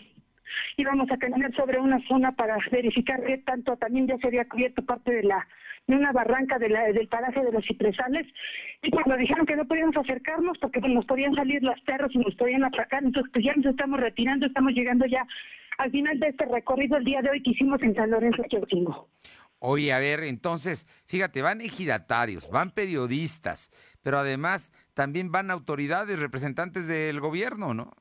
[0.78, 4.84] íbamos a caminar sobre una zona para verificar qué tanto también ya se había cubierto
[4.86, 5.48] parte de la
[5.88, 8.28] de una barranca de la, del paraje de los cipresales
[8.84, 12.12] y pues nos dijeron que no podíamos acercarnos porque pues, nos podían salir los perros
[12.14, 15.26] y nos podían atracar entonces pues ya nos estamos retirando estamos llegando ya
[15.78, 19.10] al final de este recorrido el día de hoy que hicimos en San Lorenzo Chaucingo.
[19.60, 23.72] Oye, a ver, entonces, fíjate, van ejidatarios, van periodistas,
[24.04, 27.92] pero además también van autoridades, representantes del gobierno, ¿no?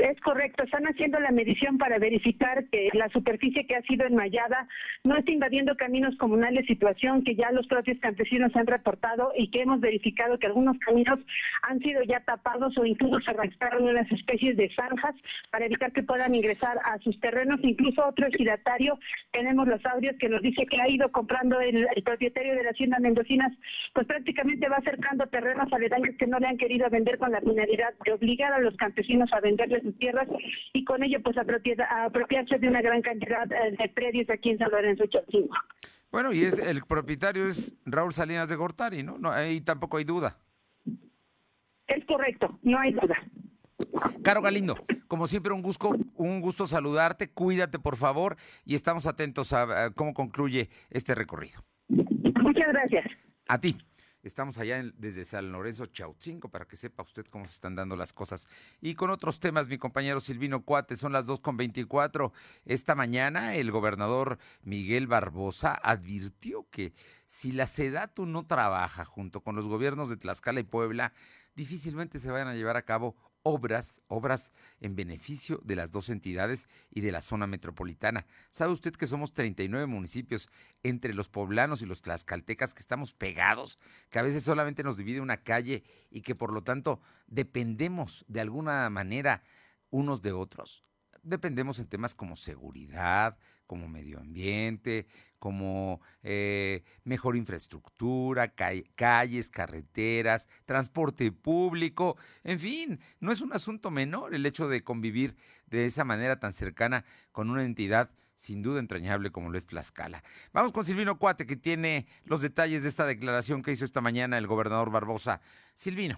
[0.00, 4.66] Es correcto, están haciendo la medición para verificar que la superficie que ha sido enmayada
[5.04, 9.60] no está invadiendo caminos comunales, situación que ya los propios campesinos han reportado y que
[9.60, 11.18] hemos verificado que algunos caminos
[11.62, 15.14] han sido ya tapados o incluso se realizaron unas especies de zanjas
[15.50, 17.60] para evitar que puedan ingresar a sus terrenos.
[17.62, 18.98] Incluso otro ejidatario,
[19.32, 22.98] tenemos los audios que nos dice que ha ido comprando el, propietario de la hacienda
[23.00, 23.52] Mendocinas,
[23.92, 27.92] pues prácticamente va acercando terrenos aledaños que no le han querido vender con la finalidad
[28.04, 30.28] de obligar a los campesinos a venderles tierras
[30.72, 34.70] y con ello pues apropiarse de una gran cantidad eh, de predios aquí en San
[34.70, 35.04] Lorenzo.
[36.10, 39.18] Bueno, y es el propietario es Raúl Salinas de Gortari, ¿no?
[39.18, 40.38] no ahí tampoco hay duda.
[41.86, 43.16] Es correcto, no hay duda.
[44.22, 44.76] Caro Galindo,
[45.08, 50.14] como siempre un gusto, un gusto saludarte, cuídate por favor y estamos atentos a cómo
[50.14, 51.62] concluye este recorrido.
[51.88, 53.06] Muchas gracias.
[53.48, 53.76] A ti.
[54.22, 58.12] Estamos allá desde San Lorenzo Chautzinco para que sepa usted cómo se están dando las
[58.12, 58.48] cosas.
[58.82, 62.30] Y con otros temas, mi compañero Silvino Cuate, son las 2.24.
[62.66, 66.92] Esta mañana el gobernador Miguel Barbosa advirtió que
[67.24, 71.14] si la SEDATU no trabaja junto con los gobiernos de Tlaxcala y Puebla,
[71.54, 76.68] difícilmente se vayan a llevar a cabo obras, obras en beneficio de las dos entidades
[76.90, 78.26] y de la zona metropolitana.
[78.50, 80.50] ¿Sabe usted que somos 39 municipios
[80.82, 83.78] entre los poblanos y los tlaxcaltecas que estamos pegados,
[84.10, 88.40] que a veces solamente nos divide una calle y que por lo tanto dependemos de
[88.40, 89.42] alguna manera
[89.90, 90.84] unos de otros?
[91.22, 95.06] Dependemos en temas como seguridad, como medio ambiente,
[95.40, 104.34] como eh, mejor infraestructura, calles, carreteras, transporte público, en fin, no es un asunto menor
[104.34, 105.34] el hecho de convivir
[105.66, 110.22] de esa manera tan cercana con una entidad sin duda entrañable como lo es Tlaxcala.
[110.52, 114.38] Vamos con Silvino Cuate, que tiene los detalles de esta declaración que hizo esta mañana
[114.38, 115.40] el gobernador Barbosa.
[115.74, 116.16] Silvino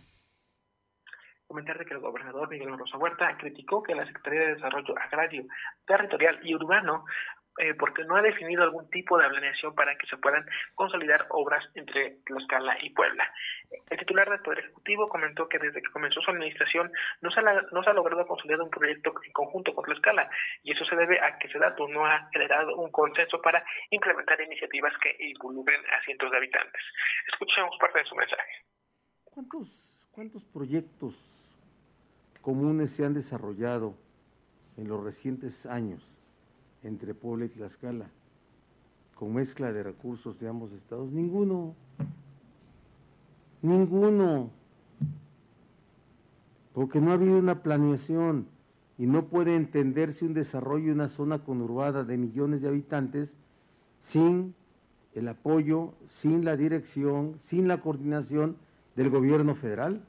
[1.53, 5.45] comentarte que el gobernador Miguel Rosa Huerta criticó que la Secretaría de Desarrollo Agrario,
[5.87, 7.05] Territorial y Urbano
[7.59, 11.63] eh, porque no ha definido algún tipo de planeación para que se puedan consolidar obras
[11.75, 13.31] entre Tlaxcala y Puebla.
[13.91, 17.93] El titular del Poder Ejecutivo comentó que desde que comenzó su administración no se, ha,
[17.93, 20.31] logrado consolidar un proyecto en conjunto con Tlaxcala
[20.63, 24.95] y eso se debe a que SEDATU no ha generado un consenso para implementar iniciativas
[25.03, 26.83] que involucren a cientos de habitantes.
[27.33, 28.53] Escuchemos parte de su mensaje.
[29.25, 29.69] ¿Cuántos,
[30.11, 31.15] cuántos proyectos
[32.41, 33.95] comunes se han desarrollado
[34.79, 36.13] en los recientes años
[36.83, 38.11] entre Puebla y Tlaxcala
[39.15, 41.13] con mezcla de recursos de ambos estados?
[41.13, 41.75] Ninguno.
[43.63, 44.51] Ninguno.
[46.73, 48.47] Porque no ha habido una planeación
[48.99, 53.37] y no puede entenderse un desarrollo de una zona conurbada de millones de habitantes
[54.01, 54.55] sin
[55.15, 58.57] el apoyo, sin la dirección, sin la coordinación
[58.97, 60.05] del gobierno federal.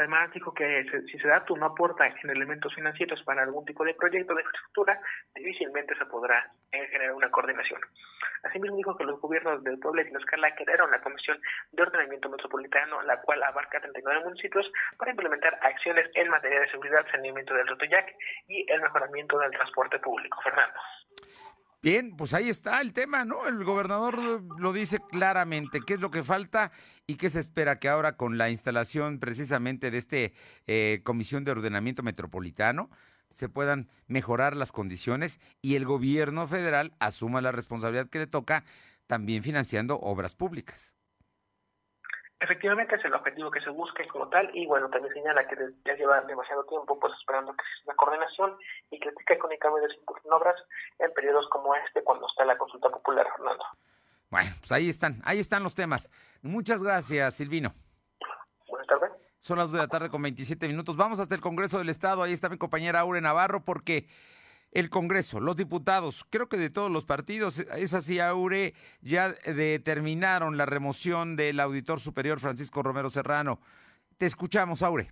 [0.00, 4.34] Además, dijo que si SEDATU no aporta en elementos financieros para algún tipo de proyecto
[4.34, 4.98] de infraestructura,
[5.34, 7.78] difícilmente se podrá eh, generar una coordinación.
[8.42, 11.38] Asimismo, dijo que los gobiernos del Puebla y Tlaxcala crearon la Comisión
[11.72, 17.06] de Ordenamiento Metropolitano, la cual abarca 39 municipios, para implementar acciones en materia de seguridad,
[17.10, 18.14] saneamiento del Rotoyac
[18.48, 20.40] y el mejoramiento del transporte público.
[20.40, 20.80] Fernando.
[21.82, 23.46] Bien, pues ahí está el tema, ¿no?
[23.46, 24.18] El gobernador
[24.58, 26.72] lo dice claramente, qué es lo que falta
[27.06, 30.34] y qué se espera que ahora con la instalación precisamente de este
[30.66, 32.90] eh, Comisión de Ordenamiento Metropolitano
[33.30, 38.64] se puedan mejorar las condiciones y el gobierno federal asuma la responsabilidad que le toca
[39.06, 40.94] también financiando obras públicas.
[42.40, 45.94] Efectivamente es el objetivo que se busca como tal y bueno, también señala que ya
[45.94, 48.56] lleva demasiado tiempo pues esperando que exista una coordinación
[48.90, 50.56] y critica únicamente se impulsen obras
[50.98, 53.62] en periodos como este cuando está la consulta popular, Fernando.
[54.30, 56.10] Bueno, pues ahí están, ahí están los temas.
[56.40, 57.74] Muchas gracias, Silvino.
[58.68, 59.10] Buenas tardes.
[59.38, 60.96] Son las 2 de la tarde con 27 minutos.
[60.96, 62.22] Vamos hasta el Congreso del Estado.
[62.22, 64.06] Ahí está mi compañera Aure Navarro porque
[64.72, 70.56] el Congreso, los diputados, creo que de todos los partidos, es así, Aure, ya determinaron
[70.56, 73.58] la remoción del auditor superior Francisco Romero Serrano.
[74.16, 75.10] Te escuchamos, Aure.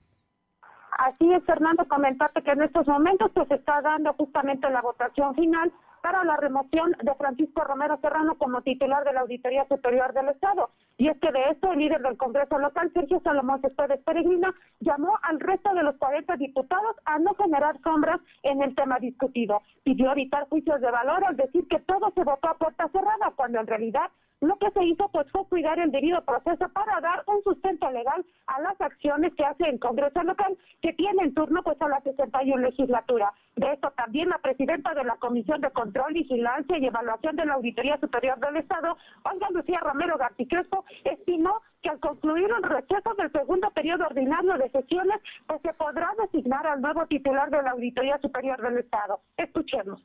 [0.98, 5.72] Así es, Fernando, comentarte que en estos momentos pues está dando justamente la votación final
[6.02, 10.70] para la remoción de Francisco Romero Serrano como titular de la Auditoría Superior del Estado.
[10.96, 15.18] Y es que de esto el líder del Congreso local, Sergio Salomón Céspedes Peregrina, llamó
[15.22, 19.62] al resto de los 40 diputados a no generar sombras en el tema discutido.
[19.84, 23.60] Pidió evitar juicios de valor al decir que todo se votó a puerta cerrada, cuando
[23.60, 27.42] en realidad lo que se hizo pues fue cuidar el debido proceso para dar un
[27.42, 31.80] sustento legal a las acciones que hace el Congreso local, que tiene en turno pues
[31.82, 33.32] a la 61 legislatura.
[33.56, 37.54] De esto también la presidenta de la Comisión de Control, Vigilancia y Evaluación de la
[37.54, 43.32] Auditoría Superior del Estado, Olga Lucía Romero Garticrespo, estimó que al concluir el receso del
[43.32, 48.18] segundo periodo ordinario de sesiones, pues se podrá designar al nuevo titular de la Auditoría
[48.18, 49.20] Superior del Estado.
[49.36, 50.00] Escuchemos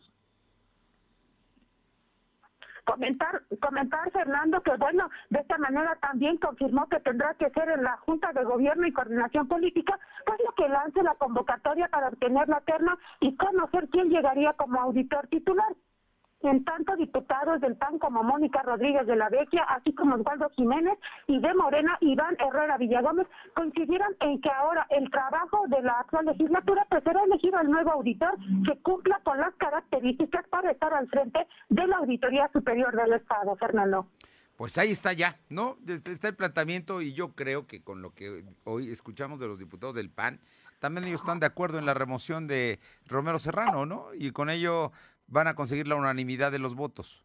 [2.85, 7.83] comentar comentar Fernando que bueno de esta manera también confirmó que tendrá que ser en
[7.83, 12.47] la Junta de Gobierno y Coordinación Política pues lo que lance la convocatoria para obtener
[12.49, 15.73] la terna y conocer quién llegaría como auditor titular
[16.47, 20.97] en tanto diputados del PAN como Mónica Rodríguez de la Vecchia, así como Osvaldo Jiménez
[21.27, 26.25] y de Morena, Iván Herrera Villagómez, coincidieron en que ahora el trabajo de la actual
[26.25, 31.07] legislatura pues será elegido el nuevo auditor que cumpla con las características para estar al
[31.07, 34.07] frente de la Auditoría Superior del Estado, Fernando.
[34.57, 35.77] Pues ahí está ya, ¿no?
[35.87, 39.95] Está el planteamiento y yo creo que con lo que hoy escuchamos de los diputados
[39.95, 40.39] del PAN,
[40.79, 44.07] también ellos están de acuerdo en la remoción de Romero Serrano, ¿no?
[44.13, 44.91] Y con ello
[45.33, 47.23] van a conseguir la unanimidad de los votos.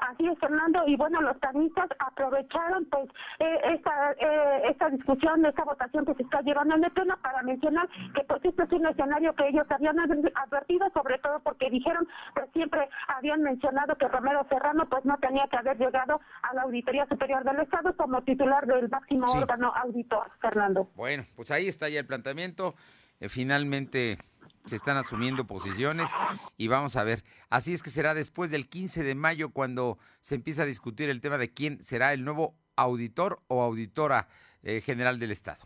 [0.00, 0.82] Así es, Fernando.
[0.86, 6.22] Y bueno, los panistas aprovecharon pues eh, esta, eh, esta discusión, esta votación que se
[6.22, 9.66] está llevando en el pleno para mencionar que pues este es un escenario que ellos
[9.68, 15.18] habían advertido, sobre todo porque dijeron, pues siempre habían mencionado que Romero Serrano pues no
[15.18, 19.72] tenía que haber llegado a la Auditoría Superior del Estado como titular del máximo órgano
[19.74, 20.88] auditor, Fernando.
[20.96, 22.74] Bueno, pues ahí está ya el planteamiento.
[23.20, 24.16] Eh, finalmente
[24.64, 26.10] se están asumiendo posiciones
[26.56, 27.22] y vamos a ver.
[27.48, 31.20] Así es que será después del 15 de mayo cuando se empieza a discutir el
[31.20, 34.28] tema de quién será el nuevo auditor o auditora
[34.62, 35.60] eh, general del Estado.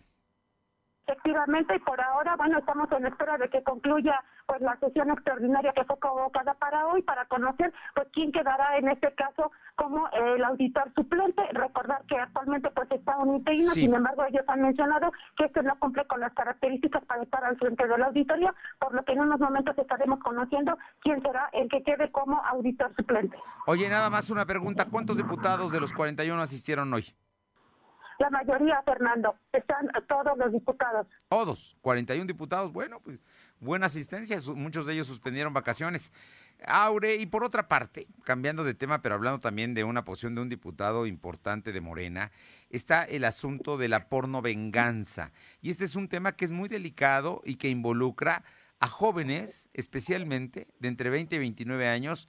[1.07, 5.73] Efectivamente, y por ahora, bueno, estamos en espera de que concluya pues la sesión extraordinaria
[5.73, 10.45] que fue convocada para hoy para conocer pues quién quedará en este caso como el
[10.45, 11.43] auditor suplente.
[11.53, 15.79] Recordar que actualmente pues está un interino, sin embargo ellos han mencionado que este no
[15.79, 19.21] cumple con las características para estar al frente de la auditoría, por lo que en
[19.21, 23.37] unos momentos estaremos conociendo quién será el que quede como auditor suplente.
[23.67, 27.15] Oye, nada más una pregunta, ¿cuántos diputados de los 41 asistieron hoy?
[28.19, 31.07] La mayoría, Fernando, están todos los diputados.
[31.29, 32.73] Todos, 41 diputados.
[32.73, 33.19] Bueno, pues
[33.61, 36.13] buena asistencia, muchos de ellos suspendieron vacaciones.
[36.67, 40.43] Aure, y por otra parte, cambiando de tema, pero hablando también de una posición de
[40.43, 42.31] un diputado importante de Morena,
[42.71, 45.33] está el asunto de la porno venganza.
[45.61, 48.45] Y este es un tema que es muy delicado y que involucra
[48.81, 52.29] a jóvenes, especialmente de entre 20 y 29 años,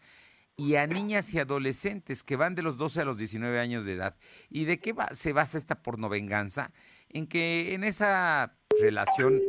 [0.58, 3.94] y a niñas y adolescentes que van de los 12 a los 19 años de
[3.94, 4.16] edad.
[4.50, 6.72] ¿Y de qué se basa esta pornovenganza?
[7.10, 9.42] En que en esa relación,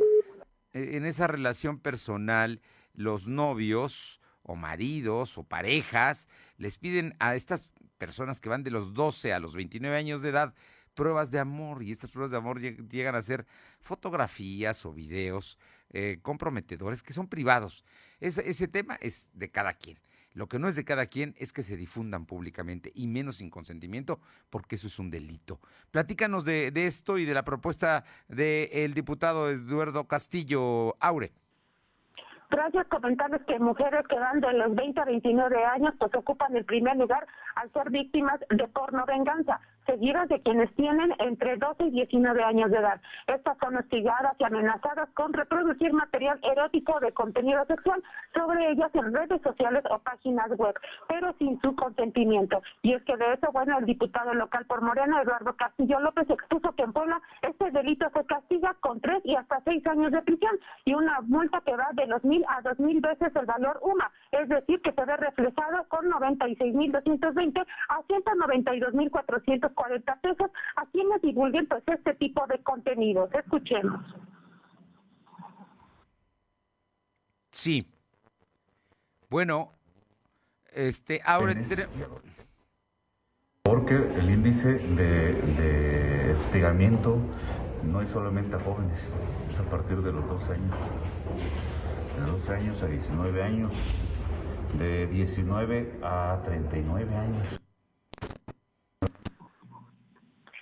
[0.76, 2.60] en esa relación personal,
[2.94, 8.94] los novios o maridos o parejas les piden a estas personas que van de los
[8.94, 10.54] 12 a los 29 años de edad
[10.94, 13.46] pruebas de amor y estas pruebas de amor llegan a ser
[13.80, 15.58] fotografías o videos
[15.90, 17.84] eh, comprometedores que son privados.
[18.20, 19.98] ese tema es de cada quien.
[20.36, 23.48] Lo que no es de cada quien es que se difundan públicamente y menos sin
[23.48, 24.20] consentimiento,
[24.50, 25.60] porque eso es un delito.
[25.90, 31.32] Platícanos de, esto y de la propuesta del diputado Eduardo Castillo Aure.
[32.50, 36.66] Gracias, comentarles que mujeres que van de los 20 a 29 años pues ocupan el
[36.66, 41.90] primer lugar al ser víctimas de porno venganza seguidas de quienes tienen entre 12 y
[41.90, 43.00] 19 años de edad.
[43.26, 48.02] Estas son hostigadas y amenazadas con reproducir material erótico de contenido sexual
[48.34, 50.74] sobre ellas en redes sociales o páginas web,
[51.08, 52.62] pero sin su consentimiento.
[52.82, 56.72] Y es que de eso, bueno, el diputado local por Morena, Eduardo Castillo López, expuso
[56.72, 60.58] que en Puebla este delito se castiga con tres y hasta seis años de prisión
[60.84, 64.10] y una multa que va de los mil a dos mil veces el valor UMA,
[64.42, 71.66] es decir, que se ve reflejado con 96.220 a 192.400 40 pesos a quienes divulguen
[71.66, 73.30] pues este tipo de contenidos.
[73.34, 74.00] Escuchemos.
[77.50, 77.86] Sí.
[79.30, 79.72] Bueno,
[80.72, 81.54] este, ahora...
[83.62, 87.18] Porque el índice de, de hostigamiento
[87.82, 88.98] no es solamente a jóvenes,
[89.50, 90.78] es a partir de los 12 años.
[92.16, 93.72] De 12 años a 19 años,
[94.78, 97.60] de 19 a 39 años.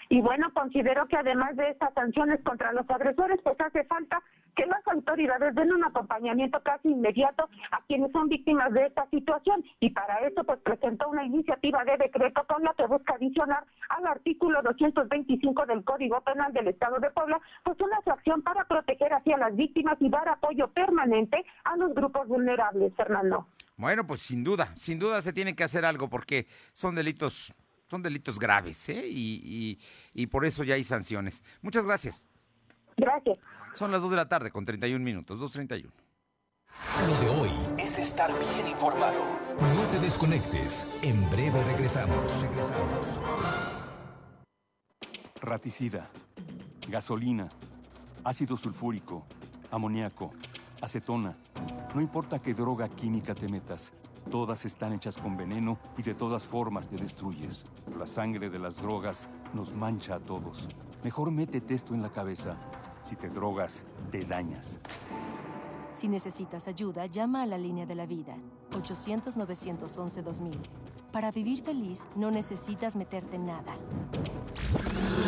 [0.08, 4.22] Y bueno, considero que además de estas sanciones contra los agresores, pues hace falta
[4.64, 9.64] que las autoridades den un acompañamiento casi inmediato a quienes son víctimas de esta situación.
[9.80, 14.06] Y para eso, pues presentó una iniciativa de decreto con la que busca adicionar al
[14.06, 19.36] artículo 225 del Código Penal del Estado de Puebla, pues una acción para proteger hacia
[19.36, 23.46] las víctimas y dar apoyo permanente a los grupos vulnerables, Fernando.
[23.76, 27.54] Bueno, pues sin duda, sin duda se tiene que hacer algo porque son delitos
[27.90, 29.06] son delitos graves, ¿eh?
[29.06, 29.78] Y,
[30.14, 31.44] y, por eso ya hay sanciones.
[31.60, 32.28] Muchas gracias.
[32.96, 33.38] Gracias.
[33.74, 35.90] Son las 2 de la tarde con 31 minutos, 2.31.
[37.08, 39.20] Lo de hoy es estar bien informado.
[39.58, 40.86] No te desconectes.
[41.02, 42.42] En breve regresamos.
[42.42, 43.20] Regresamos.
[45.40, 46.08] Raticida,
[46.88, 47.48] gasolina,
[48.22, 49.26] ácido sulfúrico,
[49.72, 50.32] amoníaco,
[50.80, 51.36] acetona.
[51.94, 53.92] No importa qué droga química te metas.
[54.30, 57.66] Todas están hechas con veneno y de todas formas te destruyes.
[57.98, 60.68] La sangre de las drogas nos mancha a todos.
[61.02, 62.56] Mejor métete esto en la cabeza.
[63.04, 64.80] Si te drogas, te dañas.
[65.94, 68.36] Si necesitas ayuda, llama a la línea de la vida,
[68.72, 70.56] 800-911-2000.
[71.12, 73.76] Para vivir feliz, no necesitas meterte en nada.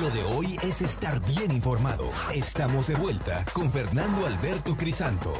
[0.00, 2.10] Lo de hoy es estar bien informado.
[2.34, 5.30] Estamos de vuelta con Fernando Alberto Crisanto.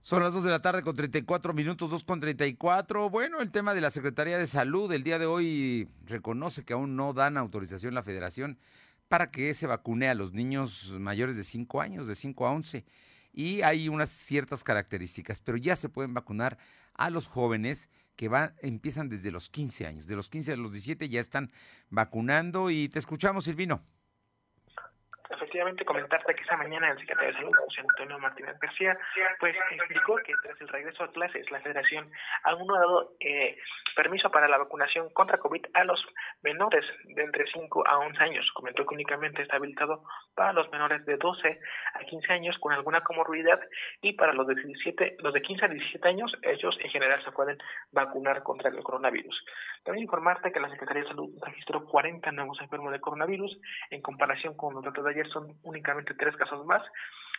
[0.00, 3.08] Son las 2 de la tarde con 34 minutos, 2 con 34.
[3.08, 6.96] Bueno, el tema de la Secretaría de Salud el día de hoy reconoce que aún
[6.96, 8.58] no dan autorización la federación
[9.06, 12.84] para que se vacune a los niños mayores de 5 años, de 5 a 11.
[13.32, 16.58] Y hay unas ciertas características, pero ya se pueden vacunar
[16.94, 20.06] a los jóvenes que van, empiezan desde los 15 años.
[20.06, 21.50] De los 15 a los 17 ya están
[21.90, 23.82] vacunando y te escuchamos, Silvino
[25.36, 28.96] efectivamente comentarte que esa mañana el secretario de Salud, José Antonio Martínez García,
[29.40, 32.10] pues explicó que tras el regreso a clases la federación
[32.44, 33.56] aún no ha dado eh,
[33.94, 36.04] permiso para la vacunación contra COVID a los
[36.42, 38.50] menores de entre 5 a 11 años.
[38.54, 41.60] Comentó que únicamente está habilitado para los menores de 12
[41.94, 43.60] a 15 años con alguna comorbilidad
[44.00, 47.32] y para los de 17, los de 15 a 17 años, ellos en general se
[47.32, 47.58] pueden
[47.92, 49.44] vacunar contra el coronavirus.
[49.84, 53.58] También informarte que la Secretaría de Salud registró 40 nuevos enfermos de coronavirus
[53.90, 56.82] en comparación con los datos de ayer son únicamente tres casos más.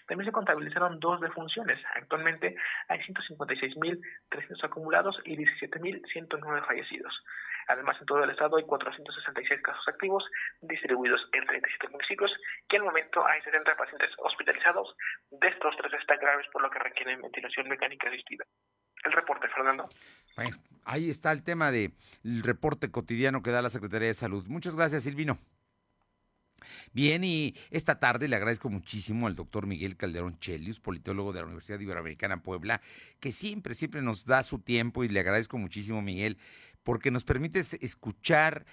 [0.07, 1.79] También se contabilizaron dos defunciones.
[1.95, 2.55] Actualmente
[2.89, 7.23] hay 156.300 acumulados y 17.109 fallecidos.
[7.67, 10.23] Además, en todo el estado hay 466 casos activos
[10.61, 12.31] distribuidos en 37 municipios
[12.69, 14.95] y al momento hay 70 pacientes hospitalizados.
[15.31, 18.43] De estos, tres están graves por lo que requieren ventilación mecánica asistida.
[19.05, 19.89] El reporte, Fernando.
[20.35, 21.93] Bueno, ahí está el tema del
[22.43, 24.45] reporte cotidiano que da la Secretaría de Salud.
[24.47, 25.37] Muchas gracias, Silvino.
[26.93, 31.45] Bien, y esta tarde le agradezco muchísimo al doctor Miguel Calderón Chelius, politólogo de la
[31.45, 32.81] Universidad Iberoamericana Puebla,
[33.19, 36.37] que siempre, siempre nos da su tiempo y le agradezco muchísimo, Miguel,
[36.83, 38.65] porque nos permite escuchar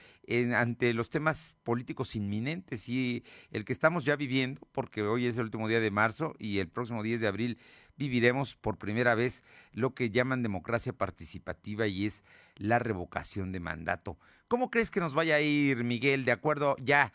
[0.57, 5.45] ante los temas políticos inminentes y el que estamos ya viviendo, porque hoy es el
[5.45, 7.59] último día de marzo y el próximo 10 de abril
[7.97, 12.25] viviremos por primera vez lo que llaman democracia participativa y es
[12.57, 14.19] la revocación de mandato.
[14.49, 17.13] ¿Cómo crees que nos vaya a ir, Miguel, de acuerdo ya?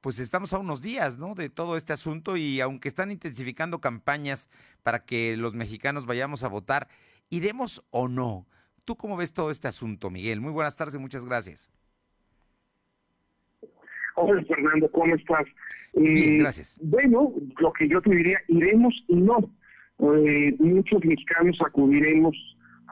[0.00, 1.34] Pues estamos a unos días, ¿no?
[1.34, 4.48] De todo este asunto y aunque están intensificando campañas
[4.82, 6.88] para que los mexicanos vayamos a votar,
[7.30, 8.46] ¿iremos o no?
[8.84, 10.40] ¿Tú cómo ves todo este asunto, Miguel?
[10.40, 11.70] Muy buenas tardes y muchas gracias.
[14.14, 15.46] Hola, Fernando, ¿cómo estás?
[15.94, 16.80] Bien, eh, gracias.
[16.82, 19.50] Bueno, lo que yo te diría, iremos y no
[19.98, 22.36] eh, muchos mexicanos acudiremos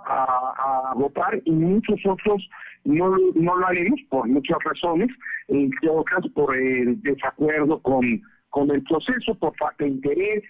[0.08, 2.48] a, votar y muchos otros
[2.86, 5.08] no, no lo haremos por muchas razones,
[5.48, 10.44] en todo caso por el desacuerdo con, con el proceso, por falta de interés.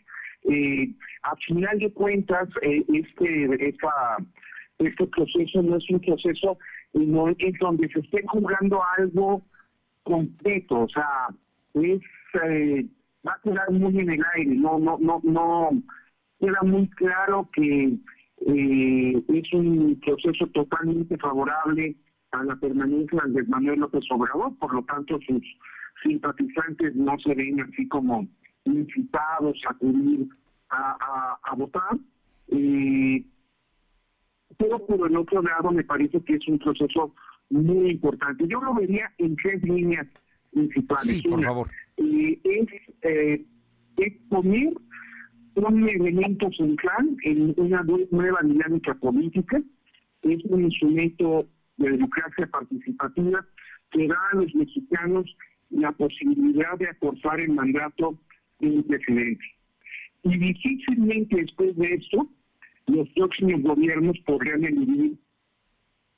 [0.45, 3.91] Eh, al final de cuentas, eh, este, esta,
[4.79, 6.59] este proceso no es un proceso
[7.05, 9.43] no es donde se esté jugando algo
[10.03, 11.29] completo, o sea,
[11.75, 12.01] es
[12.45, 12.87] eh,
[13.27, 15.71] va a quedar muy en el aire, no, no, no, no,
[16.39, 17.97] queda muy claro que
[18.47, 21.97] eh, es un proceso totalmente favorable
[22.41, 25.43] a la permanencia de Manuel López Obrador, por lo tanto sus
[26.03, 28.29] simpatizantes no se ven así como
[28.65, 30.29] incitados a acudir
[30.71, 31.97] a, a, votar.
[32.49, 33.25] Eh,
[34.59, 37.15] pero por el otro lado me parece que es un proceso
[37.51, 38.47] muy importante.
[38.49, 40.07] Yo lo vería en tres líneas
[40.53, 41.09] principales.
[41.09, 41.71] Sí, por favor.
[41.97, 42.69] Eh, es,
[43.03, 43.45] eh,
[43.99, 44.75] es poner
[45.55, 49.63] un elemento central en una nueva dinámica política,
[50.23, 53.45] es un instrumento de democracia participativa
[53.91, 55.37] que da a los mexicanos
[55.71, 58.19] la posibilidad de acortar el mandato
[58.61, 59.45] de un presidente.
[60.23, 62.29] Y difícilmente después de esto,
[62.87, 65.17] los próximos gobiernos podrían eludir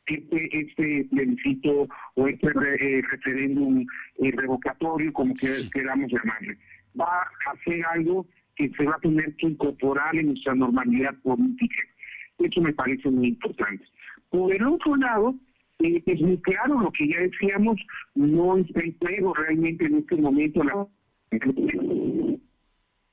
[0.07, 3.87] este, este plebiscito o este eh, referéndum
[4.19, 5.35] eh, revocatorio, como
[5.73, 6.57] queramos llamarle.
[6.99, 11.83] Va a hacer algo que se va a tener que incorporar en nuestra normalidad política.
[12.39, 13.85] Eso me parece muy importante.
[14.31, 15.35] Por el otro lado,
[15.81, 17.81] eh, es muy claro lo que ya decíamos,
[18.15, 20.87] no está en juego realmente en este momento la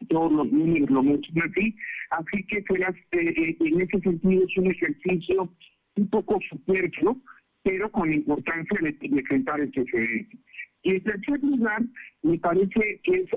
[0.08, 1.76] todos los números lo muestran así,
[2.12, 5.50] así que será, eh, eh, en ese sentido es un ejercicio
[5.96, 7.18] un poco superfluo,
[7.64, 10.38] pero con la importancia de, enfrentar este precedente.
[10.84, 11.82] Y en tercer lugar,
[12.22, 13.30] me parece que es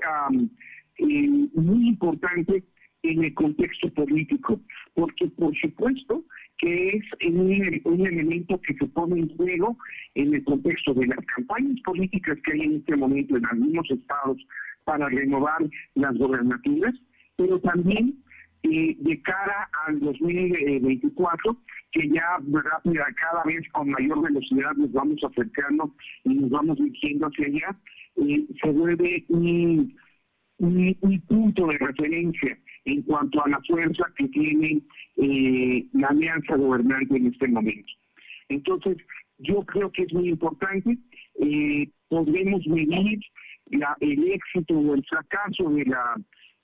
[0.99, 2.63] eh, muy importante
[3.03, 4.59] en el contexto político,
[4.93, 6.23] porque por supuesto
[6.57, 9.77] que es un, un, elemento que se pone en juego
[10.15, 14.37] en el contexto de las campañas políticas que hay en este momento en algunos estados
[14.83, 15.59] para renovar
[15.95, 16.93] las gobernativas,
[17.37, 18.15] pero también
[18.63, 21.57] eh, de cara al 2024,
[21.93, 25.95] que ya rápida, cada vez con mayor velocidad nos vamos acercando
[26.25, 27.79] y nos vamos dirigiendo hacia allá,
[28.17, 29.95] eh, se vuelve un
[30.59, 34.81] un, punto de referencia en cuanto a la fuerza que tiene
[35.17, 37.91] eh, la alianza gobernante en este momento.
[38.49, 38.97] Entonces,
[39.37, 40.97] yo creo que es muy importante,
[41.41, 43.19] eh, podremos medir
[43.99, 46.15] el éxito o el fracaso de, la,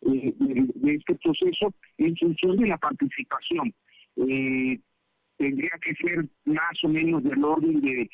[0.02, 3.74] eh, de, este proceso en función de la participación.
[5.38, 8.10] Tendría que ser más o menos del orden de,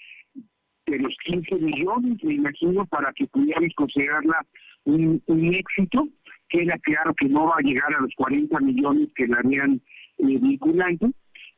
[0.87, 4.45] de los 15 millones, me imagino, para que pudiéramos considerarla
[4.83, 5.21] un,
[5.53, 6.07] éxito,
[6.51, 9.81] queda claro que no va a llegar a los 40 millones que la harían
[10.17, 11.11] eh, vinculante,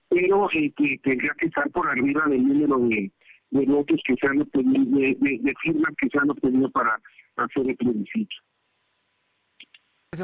[0.08, 3.12] pero eh, que tendría que estar por arriba del número de,
[3.50, 7.02] de votos que se han obtenido, de, firmas que se han obtenido para
[7.38, 8.36] hacer el plebiscito.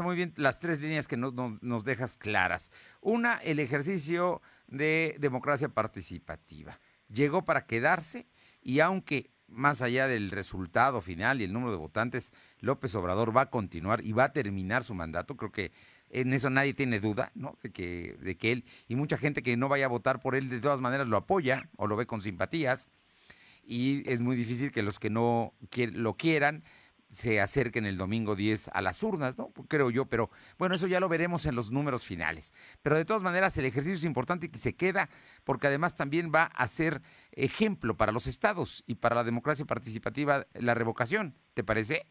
[0.04, 2.70] Muy bien, las tres líneas que nos dejas claras.
[3.00, 6.78] Una, el ejercicio de democracia participativa.
[7.08, 8.28] Llegó para quedarse
[8.62, 13.42] y aunque más allá del resultado final y el número de votantes, López Obrador va
[13.42, 15.36] a continuar y va a terminar su mandato.
[15.36, 15.72] Creo que
[16.10, 17.58] en eso nadie tiene duda, ¿no?
[17.62, 20.48] De que, de que él y mucha gente que no vaya a votar por él
[20.48, 22.90] de todas maneras lo apoya o lo ve con simpatías.
[23.62, 25.54] Y es muy difícil que los que no
[25.92, 26.64] lo quieran
[27.10, 29.52] se acerquen el domingo 10 a las urnas, ¿no?
[29.68, 32.52] Creo yo, pero bueno, eso ya lo veremos en los números finales.
[32.82, 35.08] Pero de todas maneras, el ejercicio es importante que se queda,
[35.44, 37.02] porque además también va a ser
[37.32, 41.34] ejemplo para los estados y para la democracia participativa la revocación.
[41.54, 42.06] ¿Te parece?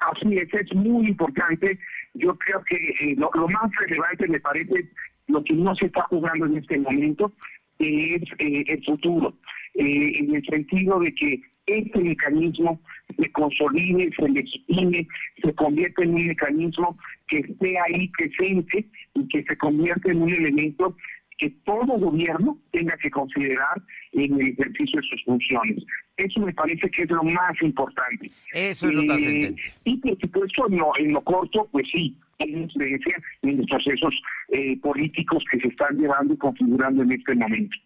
[0.00, 1.78] Así es, es muy importante.
[2.14, 4.90] Yo creo que eh, lo, más relevante me parece
[5.28, 7.32] lo que no se está jugando en este momento
[7.78, 9.34] es eh, el futuro,
[9.74, 12.80] eh, en el sentido de que este mecanismo
[13.16, 15.06] se consolide, se legitime,
[15.42, 16.96] se convierte en un mecanismo
[17.28, 20.96] que esté ahí presente y que se convierte en un elemento
[21.38, 23.82] que todo gobierno tenga que considerar
[24.12, 25.84] en el ejercicio de sus funciones.
[26.16, 28.30] Eso me parece que es lo más importante.
[28.52, 29.54] Eso es lo eh,
[29.84, 34.14] Y por supuesto, no, en lo corto, pues sí, hay influencia en los procesos
[34.50, 37.76] eh, políticos que se están llevando y configurando en este momento.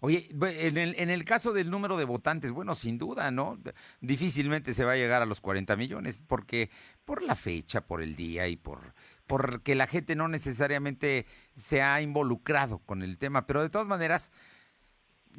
[0.00, 3.58] Oye, en el, en el caso del número de votantes, bueno, sin duda, ¿no?
[4.00, 6.70] Difícilmente se va a llegar a los 40 millones, porque
[7.04, 8.94] por la fecha, por el día y por
[9.26, 14.32] porque la gente no necesariamente se ha involucrado con el tema, pero de todas maneras,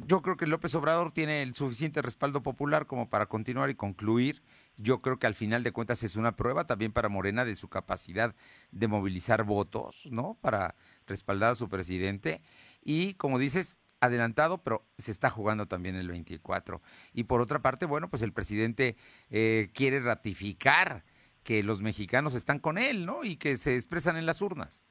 [0.05, 4.43] yo creo que López Obrador tiene el suficiente respaldo popular como para continuar y concluir.
[4.77, 7.67] Yo creo que al final de cuentas es una prueba también para Morena de su
[7.67, 8.35] capacidad
[8.71, 10.37] de movilizar votos, ¿no?
[10.39, 10.75] Para
[11.07, 12.41] respaldar a su presidente.
[12.83, 16.81] Y como dices, adelantado, pero se está jugando también el 24.
[17.13, 18.95] Y por otra parte, bueno, pues el presidente
[19.29, 21.03] eh, quiere ratificar
[21.43, 23.23] que los mexicanos están con él, ¿no?
[23.23, 24.83] Y que se expresan en las urnas.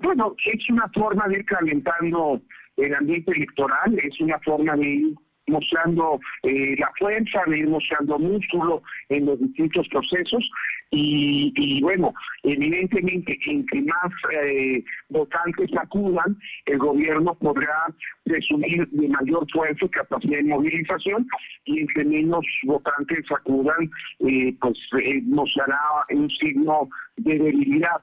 [0.00, 2.40] Bueno, es una forma de ir calentando
[2.76, 5.14] el ambiente electoral, es una forma de ir
[5.48, 10.50] mostrando eh, la fuerza, de ir mostrando músculo en los distintos procesos
[10.90, 16.36] y, bueno, evidentemente entre más eh, votantes acudan,
[16.66, 17.86] el gobierno podrá
[18.24, 21.26] presumir de mayor fuerza y capacidad de movilización
[21.66, 23.90] y entre menos votantes acudan,
[24.20, 25.78] eh, pues eh, mostrará
[26.10, 28.00] un signo de debilidad.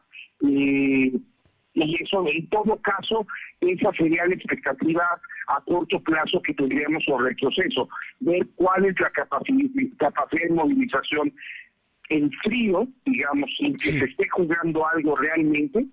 [1.76, 3.28] Y eso en todo caso,
[3.60, 5.04] esa sería la expectativa
[5.48, 7.90] a corto plazo que tendríamos sobre el proceso,
[8.22, 11.34] ver cuál es la capacidad, capacidad de movilización
[12.10, 15.86] en frío, digamos, sin que se esté jugando algo realmente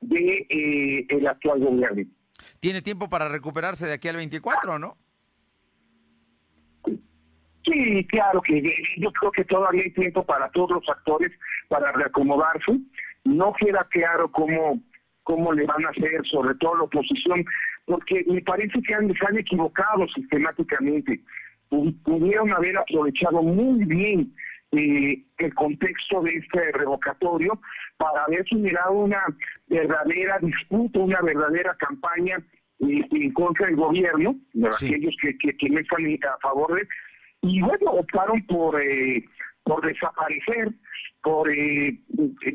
[0.00, 2.04] de eh, el actual gobierno.
[2.60, 4.96] Tiene tiempo para recuperarse de aquí al 24, ¿no?
[7.64, 8.62] Sí, claro que
[8.96, 11.32] yo creo que todavía hay tiempo para todos los actores
[11.68, 12.78] para reacomodarse.
[13.24, 14.80] No queda claro cómo
[15.26, 17.44] cómo le van a hacer, sobre todo la oposición,
[17.84, 21.20] porque me parece que han, se han equivocado sistemáticamente.
[21.68, 24.32] Pudieron haber aprovechado muy bien
[24.70, 27.60] eh, el contexto de este revocatorio
[27.96, 29.20] para haber generado una
[29.66, 32.36] verdadera disputa, una verdadera campaña
[32.80, 36.86] eh, en contra del gobierno, de aquellos que, que, no están a favor de
[37.42, 39.24] y bueno, optaron por eh,
[39.66, 40.72] por desaparecer,
[41.22, 41.98] por, eh,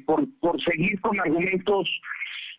[0.05, 1.89] por, por seguir con argumentos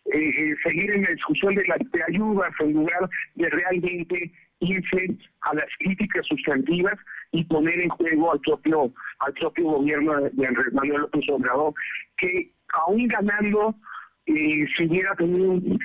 [0.05, 5.53] eh, seguir en la discusión de las de ayudas en lugar de realmente irse a
[5.55, 6.97] las críticas sustantivas
[7.31, 11.73] y poner en juego al propio al propio gobierno de Manuel López Obrador,
[12.17, 12.51] que
[12.85, 13.75] aún ganando,
[14.25, 15.79] eh, si hubiera tenido un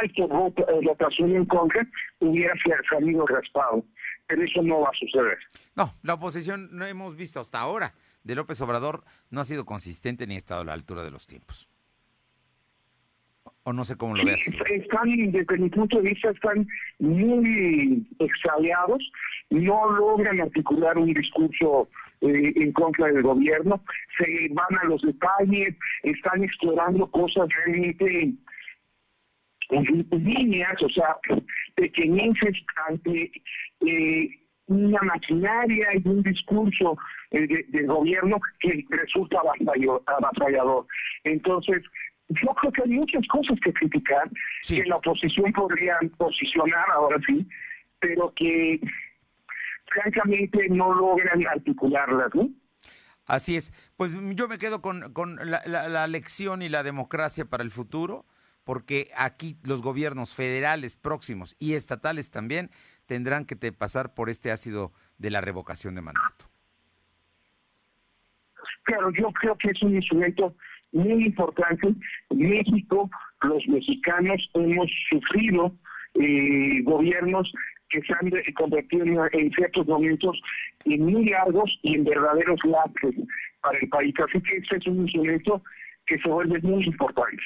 [0.00, 1.86] alto eh, votación en contra,
[2.20, 2.54] hubiera
[2.90, 3.84] salido raspado.
[4.26, 5.38] Pero eso no va a suceder.
[5.74, 7.94] No, la oposición no hemos visto hasta ahora
[8.24, 11.26] de López Obrador no ha sido consistente ni ha estado a la altura de los
[11.26, 11.68] tiempos
[13.68, 14.46] o no sé cómo lo ves.
[14.70, 16.66] Están, desde mi punto de vista, están
[16.98, 19.10] muy extraviados,
[19.50, 21.88] no logran articular un discurso
[22.22, 23.82] eh, en contra del gobierno,
[24.16, 28.32] se van a los detalles, están explorando cosas realmente
[30.12, 31.16] líneas, o sea,
[31.74, 32.56] pequeñeces
[32.88, 33.30] ante
[33.86, 34.30] eh,
[34.66, 36.96] una maquinaria y un discurso
[37.30, 39.38] eh, del gobierno que resulta
[40.06, 40.86] avasallador.
[41.24, 41.82] Entonces,
[42.28, 44.30] yo creo que hay muchas cosas que criticar,
[44.66, 47.46] que la oposición podría posicionar ahora sí,
[48.00, 48.80] pero que
[49.86, 52.50] francamente no logran articularlas, ¿no?
[53.26, 53.72] Así es.
[53.96, 58.24] Pues yo me quedo con, con la, la, lección y la democracia para el futuro,
[58.64, 62.70] porque aquí los gobiernos federales próximos y estatales también
[63.06, 66.46] tendrán que te pasar por este ácido de la revocación de mandato.
[68.84, 70.54] Claro, yo creo que es un instrumento
[70.92, 71.94] muy importante.
[72.30, 73.10] México,
[73.42, 75.74] los mexicanos hemos sufrido
[76.14, 77.50] eh, gobiernos
[77.90, 80.38] que se han convertido en, ciertos momentos
[80.84, 83.14] en muy largos y en verdaderos lapsos
[83.62, 84.14] para el país.
[84.18, 85.62] Así que este es un instrumento
[86.06, 87.42] que se vuelve muy importante.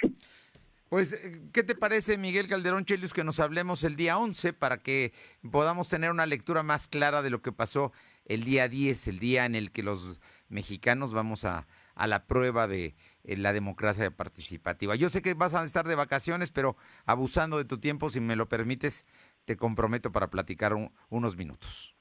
[0.89, 1.17] Pues,
[1.53, 5.13] ¿qué te parece, Miguel Calderón Chelius, que nos hablemos el día 11 para que
[5.51, 7.93] podamos tener una lectura más clara de lo que pasó
[8.27, 10.21] el día 10, el día en el que los
[10.51, 14.95] mexicanos vamos a, a la prueba de eh, la democracia participativa.
[14.95, 18.37] Yo sé que vas a estar de vacaciones, pero abusando de tu tiempo, si me
[18.37, 19.07] lo permites,
[19.45, 20.75] te comprometo para platicar
[21.09, 21.97] unos minutos.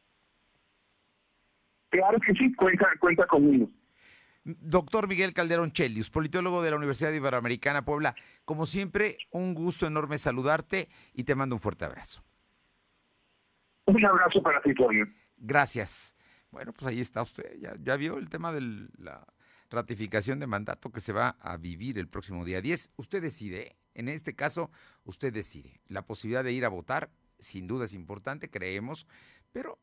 [1.89, 3.69] Claro que sí, cuenta, cuenta conmigo.
[4.43, 10.17] Doctor Miguel Calderón Chelius, politólogo de la Universidad Iberoamericana Puebla, como siempre, un gusto enorme
[10.17, 12.23] saludarte y te mando un fuerte abrazo.
[13.85, 15.05] Un abrazo para ti, Toño.
[15.37, 16.15] Gracias.
[16.49, 17.59] Bueno, pues ahí está usted.
[17.59, 18.61] Ya, ya vio el tema de
[18.97, 19.25] la
[19.71, 22.91] ratificación de mandato que se va a vivir el próximo día 10.
[22.97, 23.77] Usted decide.
[23.93, 24.69] En este caso,
[25.03, 25.81] usted decide.
[25.87, 27.09] La posibilidad de ir a votar,
[27.39, 29.07] sin duda es importante, creemos,
[29.51, 29.79] pero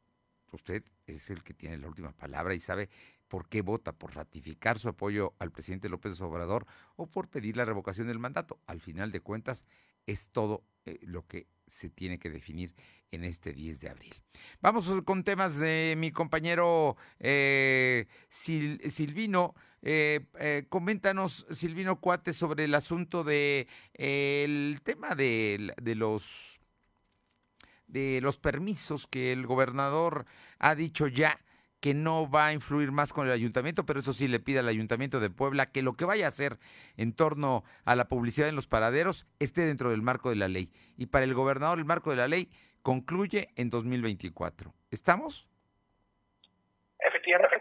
[0.53, 2.89] usted es el que tiene la última palabra y sabe
[3.27, 6.67] por qué vota, por ratificar su apoyo al presidente López Obrador
[6.97, 8.59] o por pedir la revocación del mandato.
[8.67, 9.67] Al final de cuentas,
[10.07, 12.75] es todo eh, lo que se tiene que definir
[13.11, 14.15] en este 10 de abril.
[14.61, 19.55] Vamos con temas de mi compañero eh, Silvino.
[19.83, 26.61] Eh, coméntanos, Silvino Cuate, sobre el asunto de el tema de, de los
[27.87, 30.27] de los permisos que el gobernador
[30.59, 31.41] ha dicho ya
[31.81, 34.69] que no va a influir más con el ayuntamiento, pero eso sí le pide al
[34.69, 36.59] ayuntamiento de Puebla que lo que vaya a hacer
[36.97, 40.73] en torno a la publicidad en los paraderos esté dentro del marco de la ley.
[40.97, 42.51] Y para el gobernador el marco de la ley
[42.83, 44.75] concluye en 2024.
[44.91, 45.47] ¿Estamos?
[47.01, 47.55] Efectivamente,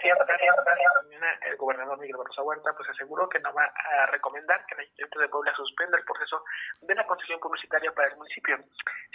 [1.46, 5.20] el gobernador Miguel Barroso Huerta pues aseguró que no va a recomendar que el Ayuntamiento
[5.20, 6.44] de Puebla suspenda el proceso
[6.82, 8.58] de la concesión publicitaria para el municipio.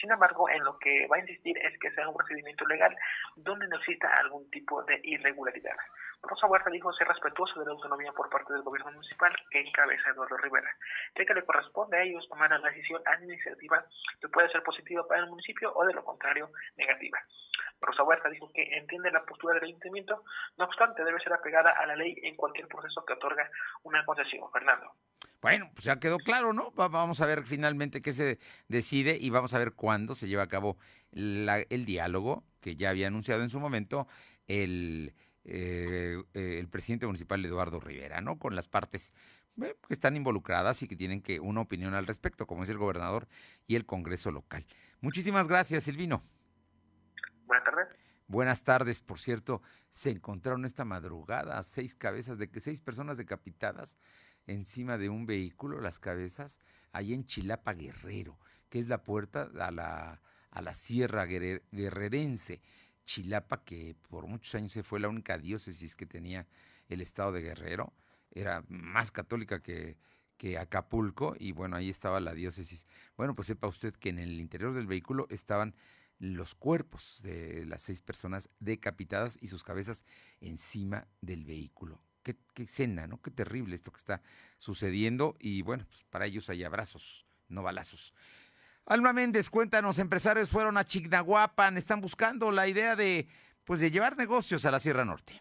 [0.00, 2.96] Sin embargo, en lo que va a insistir es que sea un procedimiento legal
[3.34, 5.76] donde no exista algún tipo de irregularidad.
[6.22, 10.10] Rosa Huerta dijo ser respetuoso de la autonomía por parte del gobierno municipal que encabeza
[10.10, 10.70] Eduardo Rivera,
[11.16, 13.84] ya que le corresponde a ellos tomar la decisión administrativa
[14.20, 17.18] que puede ser positiva para el municipio o de lo contrario negativa.
[17.80, 20.22] Rosa Huerta dijo que entiende la postura del ayuntamiento,
[20.56, 23.50] no obstante debe ser apegada a la ley en cualquier proceso que otorga
[23.82, 24.48] una concesión.
[24.52, 24.92] Fernando.
[25.40, 26.70] Bueno, pues ya quedó claro, ¿no?
[26.70, 30.48] Vamos a ver finalmente qué se decide y vamos a ver cuándo se lleva a
[30.48, 30.76] cabo
[31.10, 34.06] el diálogo que ya había anunciado en su momento
[34.46, 35.12] el,
[35.44, 38.38] eh, eh, el presidente municipal Eduardo Rivera, ¿no?
[38.38, 39.12] Con las partes
[39.60, 42.78] eh, que están involucradas y que tienen que una opinión al respecto, como es el
[42.78, 43.28] gobernador
[43.66, 44.64] y el Congreso local.
[45.00, 46.22] Muchísimas gracias, Silvino.
[47.46, 47.88] Buenas tardes.
[48.28, 53.98] Buenas tardes, por cierto, se encontraron esta madrugada seis cabezas de seis personas decapitadas
[54.46, 56.60] encima de un vehículo, las cabezas,
[56.92, 58.38] ahí en Chilapa Guerrero,
[58.70, 62.60] que es la puerta a la, a la Sierra Guerrerense.
[63.04, 66.46] Chilapa, que por muchos años fue la única diócesis que tenía
[66.88, 67.92] el estado de Guerrero,
[68.30, 69.96] era más católica que,
[70.36, 72.86] que Acapulco, y bueno, ahí estaba la diócesis.
[73.16, 75.74] Bueno, pues sepa usted que en el interior del vehículo estaban
[76.18, 80.04] los cuerpos de las seis personas decapitadas y sus cabezas
[80.40, 82.00] encima del vehículo.
[82.22, 83.20] Qué, qué escena, ¿no?
[83.20, 84.22] Qué terrible esto que está
[84.56, 88.14] sucediendo y bueno, pues para ellos hay abrazos, no balazos.
[88.86, 93.28] Alma Méndez, cuéntanos, empresarios fueron a Chignahuapan, están buscando la idea de,
[93.64, 95.40] pues, de llevar negocios a la Sierra Norte.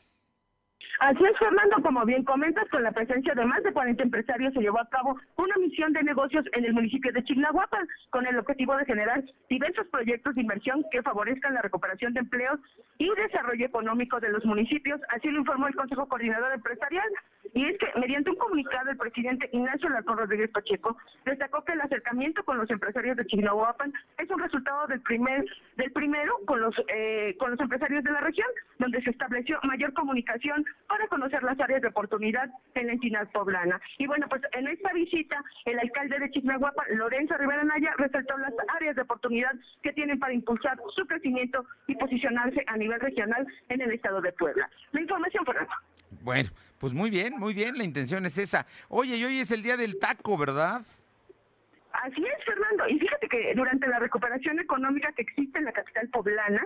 [1.00, 4.60] Así es, Fernando, como bien comentas, con la presencia de más de 40 empresarios se
[4.60, 8.78] llevó a cabo una misión de negocios en el municipio de Chignahuapan, con el objetivo
[8.78, 12.60] de generar diversos proyectos de inversión que favorezcan la recuperación de empleos
[13.00, 17.10] y desarrollo económico de los municipios, así lo informó el Consejo Coordinador Empresarial.
[17.54, 21.82] Y es que, mediante un comunicado, el presidente Ignacio Lacón Rodríguez Pacheco destacó que el
[21.82, 26.76] acercamiento con los empresarios de Chignahuapan es un resultado del primer del primero con los
[26.88, 28.48] eh, con los empresarios de la región,
[28.80, 33.82] donde se estableció mayor comunicación para conocer las áreas de oportunidad en la entidad poblana.
[33.98, 38.54] Y bueno, pues en esta visita, el alcalde de Chignahuapa, Lorenzo Rivera Naya, resaltó las
[38.76, 43.82] áreas de oportunidad que tienen para impulsar su crecimiento y posicionarse a nivel regional en
[43.82, 44.70] el estado de Puebla.
[44.92, 45.74] La información, Fernando.
[46.24, 48.66] Bueno, pues muy bien, muy bien, la intención es esa.
[48.90, 50.82] Oye, y hoy es el día del taco, ¿verdad?
[51.94, 52.88] Así es, Fernando.
[52.88, 56.66] Y fíjate que durante la recuperación económica que existe en la capital poblana,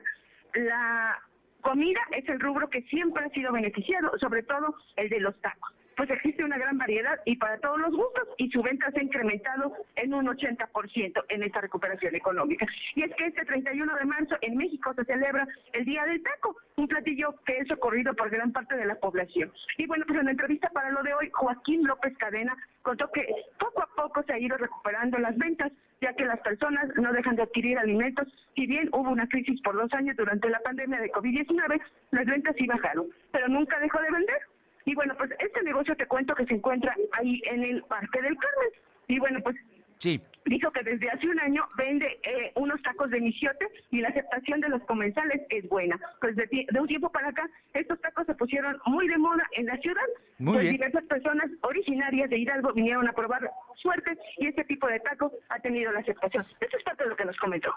[0.54, 1.20] la
[1.62, 5.74] Comida es el rubro que siempre ha sido beneficiado, sobre todo el de los tacos.
[5.96, 9.04] Pues existe una gran variedad y para todos los gustos y su venta se ha
[9.04, 12.68] incrementado en un 80% en esta recuperación económica.
[12.96, 16.58] Y es que este 31 de marzo en México se celebra el Día del Taco,
[16.76, 19.52] un platillo que es socorrido por gran parte de la población.
[19.78, 23.26] Y bueno, pues en la entrevista para lo de hoy, Joaquín López Cadena contó que
[23.58, 25.72] poco a poco se ha ido recuperando las ventas
[26.02, 28.28] ya que las personas no dejan de adquirir alimentos.
[28.56, 31.82] Si bien hubo una crisis por dos años durante la pandemia de COVID-19,
[32.12, 34.38] las ventas sí bajaron, pero nunca dejó de vender.
[34.86, 38.38] Y bueno, pues este negocio te cuento que se encuentra ahí en el Parque del
[38.38, 38.70] Carmen.
[39.08, 39.56] Y bueno, pues
[39.98, 40.20] Sí.
[40.46, 44.60] dijo que desde hace un año vende eh, unos tacos de michiote y la aceptación
[44.62, 46.00] de los comensales es buena.
[46.22, 49.66] Pues de, de, un tiempo para acá, estos tacos se pusieron muy de moda en
[49.66, 50.04] la ciudad.
[50.38, 50.74] Muy pues bien.
[50.76, 55.60] diversas personas originarias de Hidalgo vinieron a probar suerte y este tipo de taco ha
[55.60, 56.46] tenido la aceptación.
[56.60, 57.74] Esto es parte de lo que nos comentó.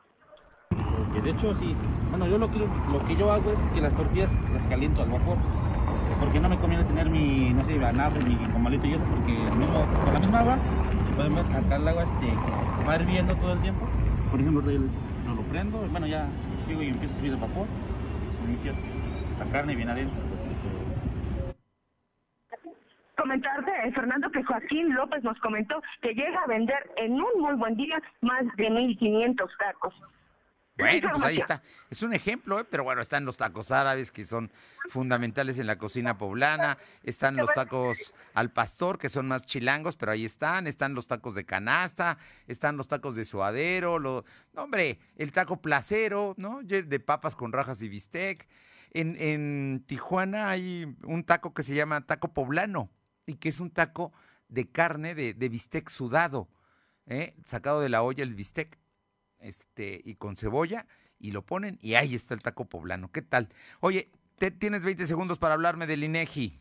[1.14, 1.74] Que de hecho sí,
[2.10, 5.10] bueno yo lo que, lo que yo hago es que las tortillas las caliento al
[5.10, 5.38] vapor.
[6.18, 9.46] Porque no me conviene tener mi, no sé, banabro, mi comalito y eso, porque
[10.04, 10.58] con la misma agua,
[11.06, 12.34] si pueden ver, acá el agua este,
[12.86, 13.86] va hirviendo todo el tiempo.
[14.30, 16.26] Por ejemplo, yo lo, prendo, bueno, ya
[16.66, 17.66] sigo y empiezo a subir el vapor,
[18.26, 18.72] y se inicia
[19.38, 20.16] la carne bien adentro.
[23.16, 27.54] Comentarte, eh, Fernando, que Joaquín López nos comentó que llega a vender en un muy
[27.54, 29.94] buen día más de 1.500 tacos.
[30.78, 31.60] Bueno, pues ahí está.
[31.90, 32.64] Es un ejemplo, ¿eh?
[32.64, 34.52] pero bueno, están los tacos árabes que son
[34.90, 40.12] fundamentales en la cocina poblana, están los tacos al pastor que son más chilangos, pero
[40.12, 45.00] ahí están, están los tacos de canasta, están los tacos de suadero, lo, no, hombre,
[45.16, 46.62] el taco placero, ¿no?
[46.62, 48.48] De papas con rajas y bistec.
[48.90, 52.88] En, en Tijuana hay un taco que se llama taco poblano
[53.26, 54.12] y que es un taco
[54.48, 56.48] de carne de, de bistec sudado,
[57.06, 57.34] ¿eh?
[57.44, 58.78] sacado de la olla el bistec
[59.40, 60.86] este, y con cebolla,
[61.18, 63.10] y lo ponen, y ahí está el taco poblano.
[63.10, 63.48] ¿Qué tal?
[63.80, 64.08] Oye,
[64.38, 66.52] te, tienes 20 segundos para hablarme del INEGI.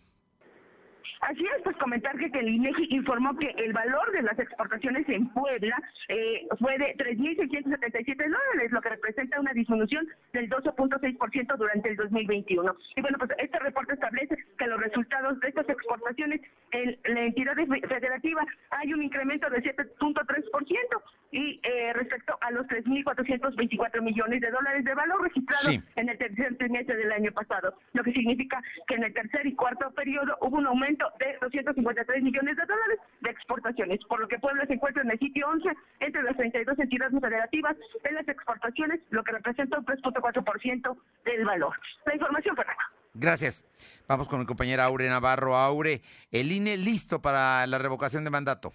[1.21, 5.03] Así es, pues comentar que, que el INEGI informó que el valor de las exportaciones
[5.09, 5.75] en Puebla
[6.07, 12.73] eh, fue de 3.677 dólares, lo que representa una disminución del 12.6% durante el 2021.
[12.95, 16.39] Y bueno, pues este reporte establece que los resultados de estas exportaciones
[16.71, 21.01] en la entidad federativa hay un incremento de 7.3%
[21.31, 25.81] y eh, respecto a los 3.424 millones de dólares de valor registrados Sí.
[25.97, 29.53] en el tercer trimestre del año pasado, lo que significa que en el tercer y
[29.53, 34.39] cuarto periodo hubo un aumento de 253 millones de dólares de exportaciones, por lo que
[34.39, 38.99] Puebla se encuentra en el sitio 11 entre las 32 entidades federativas en las exportaciones,
[39.09, 41.73] lo que representa un 3.4% del valor.
[42.05, 42.83] La información, Fernanda.
[43.13, 43.65] Gracias.
[44.07, 45.55] Vamos con mi compañera Aure Navarro.
[45.55, 46.01] Aure,
[46.31, 48.71] el INE listo para la revocación de mandato.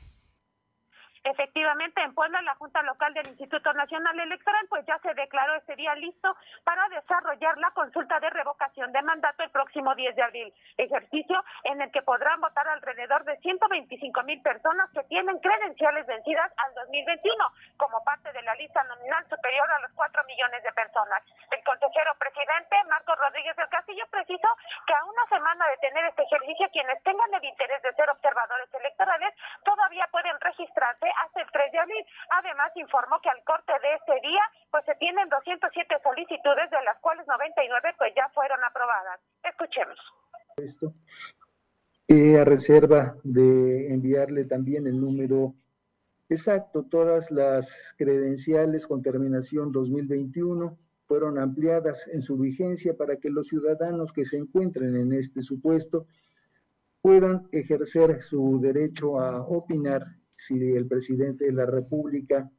[1.24, 5.76] Efectivamente, en Puebla, la Junta Local del Instituto Nacional Electoral, pues ya se declaró este
[5.76, 10.54] día listo para desarrollar la consulta de revocación de mandato el próximo 10 de abril.
[10.76, 16.50] Ejercicio en el que podrán votar alrededor de 125 mil personas que tienen credenciales vencidas
[16.56, 17.36] al 2021,
[17.76, 21.22] como parte de la lista nominal superior a los 4 millones de personas.
[21.52, 24.48] El consejero presidente, Marcos Rodríguez del Castillo, precisó
[24.86, 28.74] que a una semana de tener este ejercicio, quienes tengan el interés de ser observadores
[28.74, 32.04] electorales todavía pueden registrarse hasta el 3 de abril.
[32.30, 36.98] Además, informó que al corte de este día, pues se tienen 207 solicitudes, de las
[37.00, 39.20] cuales 99 pues ya fueron aprobadas.
[39.42, 39.98] Escuchemos.
[40.56, 40.92] Esto,
[42.08, 45.54] eh, a reserva de enviarle también el número
[46.28, 53.48] exacto, todas las credenciales con terminación 2021 fueron ampliadas en su vigencia para que los
[53.48, 56.06] ciudadanos que se encuentren en este supuesto
[57.00, 60.06] puedan ejercer su derecho a opinar
[60.47, 62.51] si el presidente de la República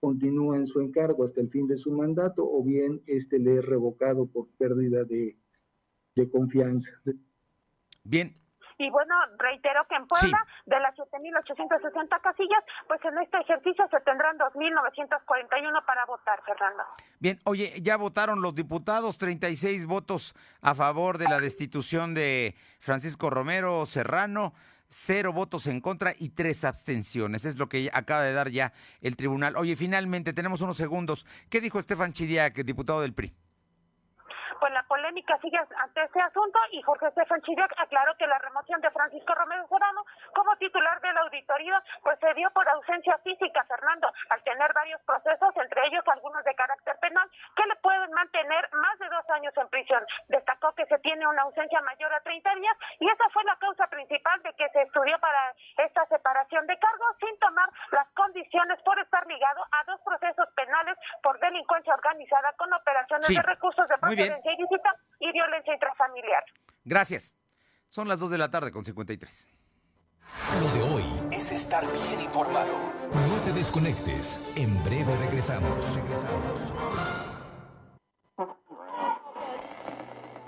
[0.00, 3.64] continúa en su encargo hasta el fin de su mandato o bien este le es
[3.64, 5.36] revocado por pérdida de,
[6.14, 6.92] de confianza.
[8.04, 8.34] Bien,
[8.76, 14.00] Y bueno, reitero que en Puebla, de las 7.860 casillas, pues en este ejercicio se
[14.00, 16.82] tendrán 2.941 para votar, Fernando.
[17.20, 17.38] bien.
[17.44, 23.86] Oye, ya votaron los diputados, 36 votos a favor de la destitución de Francisco Romero
[23.86, 24.52] Serrano,
[24.94, 27.44] cero votos en contra y tres abstenciones.
[27.44, 29.56] Es lo que acaba de dar ya el tribunal.
[29.56, 31.26] Oye, finalmente tenemos unos segundos.
[31.50, 33.34] ¿Qué dijo Estefan Chidiac, diputado del PRI?
[35.04, 39.34] Polémica sigue ante este asunto y Jorge Estefan Chiriac aclaró que la remoción de Francisco
[39.34, 40.00] Romero Serrano
[40.34, 45.02] como titular de la auditoría pues se dio por ausencia física, Fernando, al tener varios
[45.02, 49.52] procesos, entre ellos algunos de carácter penal, que le pueden mantener más de dos años
[49.58, 50.02] en prisión.
[50.28, 53.86] Destacó que se tiene una ausencia mayor a 30 días y esa fue la causa
[53.88, 55.52] principal de que se estudió para
[55.84, 60.96] esta separación de cargos sin tomar las condiciones por estar ligado a dos procesos penales
[61.22, 63.36] por delincuencia organizada con operaciones Sí.
[63.36, 66.44] de recursos de procedencia ilícita y violencia intrafamiliar.
[66.84, 67.36] Gracias.
[67.88, 69.48] Son las 2 de la tarde con 53.
[70.60, 72.92] Lo de hoy es estar bien informado.
[73.12, 74.40] No te desconectes.
[74.56, 75.96] En breve regresamos.
[75.96, 76.72] Regresamos.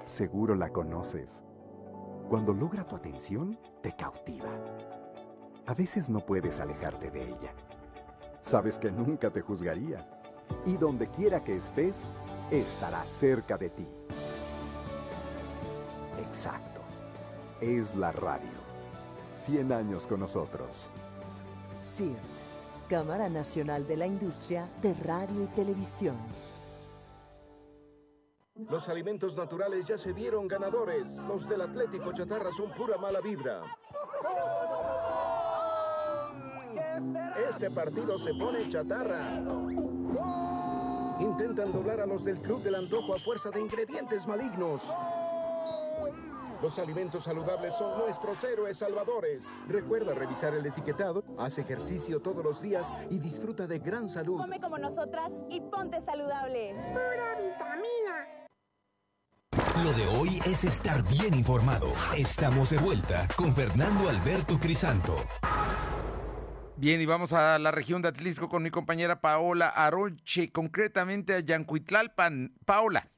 [0.05, 1.43] Seguro la conoces.
[2.29, 4.51] Cuando logra tu atención, te cautiva.
[5.67, 7.55] A veces no puedes alejarte de ella.
[8.41, 10.09] Sabes que nunca te juzgaría.
[10.65, 12.09] Y donde quiera que estés,
[12.51, 13.87] estará cerca de ti.
[16.19, 16.81] Exacto.
[17.61, 18.67] Es la radio.
[19.35, 20.89] 100 años con nosotros.
[21.79, 22.17] CIRT,
[22.89, 26.17] Cámara Nacional de la Industria de Radio y Televisión.
[28.71, 31.25] Los alimentos naturales ya se vieron ganadores.
[31.29, 33.63] Los del Atlético Chatarra son pura mala vibra.
[37.47, 39.43] Este partido se pone chatarra.
[41.21, 44.95] Intentan doblar a los del Club del Antojo a fuerza de ingredientes malignos.
[46.63, 49.53] Los alimentos saludables son nuestros héroes salvadores.
[49.69, 54.41] Recuerda revisar el etiquetado, haz ejercicio todos los días y disfruta de gran salud.
[54.41, 56.75] Come como nosotras y ponte saludable.
[56.93, 58.47] Pura vitamina.
[59.85, 61.93] Lo de hoy es estar bien informado.
[62.17, 65.15] Estamos de vuelta con Fernando Alberto Crisanto.
[66.79, 71.41] Bien, y vamos a la región de Atlisco con mi compañera Paola Aroche, concretamente a
[71.41, 72.55] Yancuitlalpan.
[72.65, 73.11] Paola.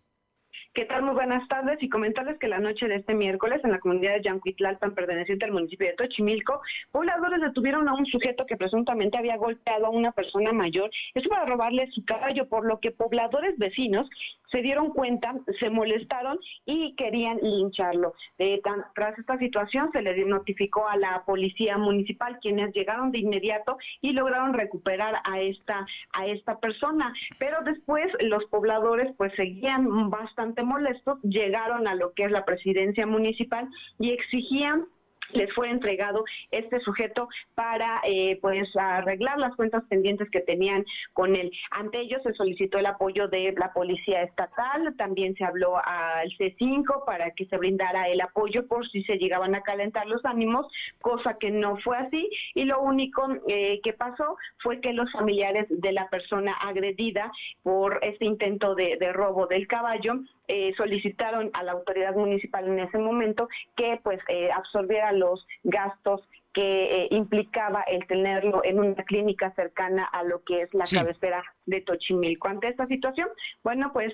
[0.78, 1.02] ¿Qué tal?
[1.02, 4.22] Muy buenas tardes y comentarles que la noche de este miércoles en la comunidad de
[4.22, 6.60] Yancuitlalpan, perteneciente al municipio de Tochimilco,
[6.92, 11.46] pobladores detuvieron a un sujeto que presuntamente había golpeado a una persona mayor, esto para
[11.46, 14.08] robarle su caballo, por lo que pobladores vecinos
[14.52, 18.14] se dieron cuenta, se molestaron y querían lincharlo.
[18.38, 23.18] Eh, tan, tras esta situación se le notificó a la policía municipal, quienes llegaron de
[23.18, 27.12] inmediato y lograron recuperar a esta a esta persona.
[27.38, 33.06] Pero después los pobladores pues seguían bastante molestos, llegaron a lo que es la presidencia
[33.06, 34.86] municipal y exigían
[35.32, 41.36] les fue entregado este sujeto para eh, pues arreglar las cuentas pendientes que tenían con
[41.36, 41.50] él.
[41.70, 47.04] Ante ellos se solicitó el apoyo de la policía estatal, también se habló al C5
[47.04, 50.66] para que se brindara el apoyo por si se llegaban a calentar los ánimos,
[51.00, 55.66] cosa que no fue así y lo único eh, que pasó fue que los familiares
[55.68, 57.30] de la persona agredida
[57.62, 60.14] por este intento de, de robo del caballo
[60.50, 66.22] eh, solicitaron a la autoridad municipal en ese momento que pues eh, absorbiera los gastos
[66.54, 71.42] que eh, implicaba el tenerlo en una clínica cercana a lo que es la cabecera
[71.66, 72.48] de Tochimilco.
[72.48, 73.28] Ante esta situación,
[73.62, 74.12] bueno, pues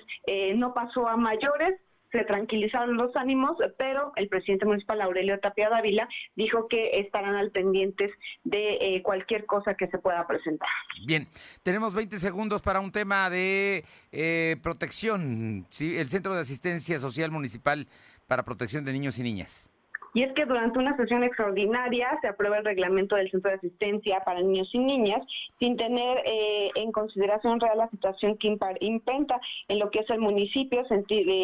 [0.55, 1.79] no pasó a mayores,
[2.15, 7.51] se tranquilizaron los ánimos, pero el presidente municipal Aurelio Tapia Dávila dijo que estarán al
[7.51, 8.11] pendientes
[8.43, 10.69] de eh, cualquier cosa que se pueda presentar.
[11.05, 11.27] Bien,
[11.63, 15.97] tenemos 20 segundos para un tema de eh, protección, ¿sí?
[15.97, 17.87] el Centro de Asistencia Social Municipal
[18.27, 19.74] para Protección de Niños y Niñas
[20.15, 24.21] y es que durante una sesión extraordinaria se aprueba el reglamento del Centro de Asistencia
[24.21, 25.21] para Niños y Niñas
[25.59, 30.19] sin tener eh, en consideración real la situación que imprenta en lo que es el
[30.19, 30.83] municipio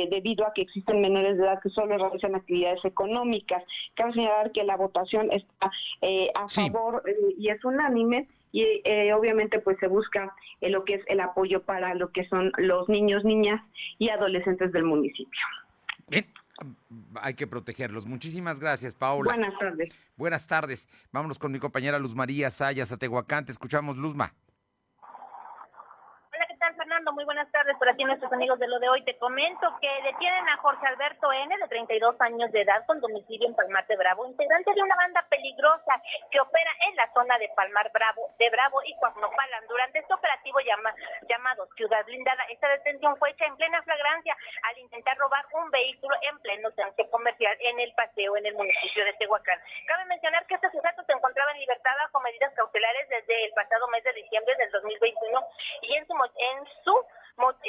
[0.09, 3.61] debido a que existen menores de edad que solo realizan actividades económicas.
[3.95, 5.69] Cabe señalar que la votación está
[6.01, 8.63] eh, a favor eh, y es unánime y
[9.11, 13.25] obviamente pues se busca lo que es el apoyo para lo que son los niños,
[13.25, 13.61] niñas
[13.97, 15.39] y adolescentes del municipio.
[16.09, 16.25] Bien,
[17.21, 18.05] hay que protegerlos.
[18.05, 19.33] Muchísimas gracias, Paola.
[19.33, 19.93] Buenas tardes.
[20.15, 20.89] Buenas tardes.
[21.11, 23.45] Vámonos con mi compañera Luz María Sayas a Tehuacán.
[23.45, 24.33] Te escuchamos, Luzma.
[26.91, 29.01] Muy buenas tardes por aquí nuestros amigos de lo de hoy.
[29.05, 33.47] Te comento que detienen a Jorge Alberto N, de 32 años de edad, con domicilio
[33.47, 37.47] en Palmar de Bravo, integrante de una banda peligrosa que opera en la zona de
[37.55, 39.67] Palmar Bravo, de Bravo y Cuagnopalan.
[39.69, 40.93] Durante este operativo llama,
[41.29, 46.13] llamado Ciudad Blindada, esta detención fue hecha en plena flagrancia al intentar robar un vehículo
[46.21, 49.59] en pleno centro comercial en el paseo en el municipio de Tehuacán.
[49.87, 53.87] Cabe mencionar que este sujeto se encontraba en libertad bajo medidas cautelares desde el pasado
[53.87, 55.41] mes de diciembre del 2021
[55.83, 56.93] y en su, en su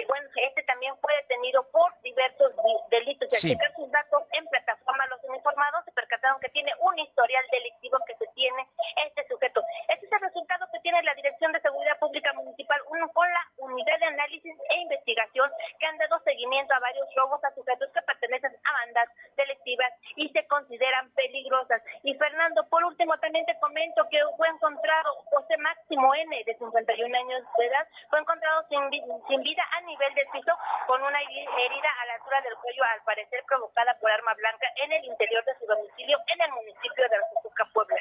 [0.09, 2.53] bueno, este también fue detenido por diversos
[2.91, 3.29] delitos.
[3.31, 7.45] Y al checar sus datos en plataforma, los uniformados se percataron que tiene un historial
[7.51, 8.67] delictivo que se tiene
[9.07, 9.63] este sujeto.
[9.89, 13.41] Este es el resultado que tiene la Dirección de Seguridad Pública Municipal, uno con la
[13.57, 18.03] Unidad de Análisis e Investigación, que han dado seguimiento a varios robos a sujetos que
[18.03, 21.83] pertenecen a bandas delictivas y se consideran peligrosas.
[22.03, 27.17] Y Fernando, por último, también te comento que fue encontrado José Máximo N, de 51
[27.17, 28.91] años de edad, fue encontrado sin,
[29.29, 30.53] sin vida a nivel del piso
[30.87, 34.93] con una herida a la altura del cuello, al parecer provocada por arma blanca en
[34.93, 38.01] el interior de su domicilio en el municipio de Azuzuca, Puebla.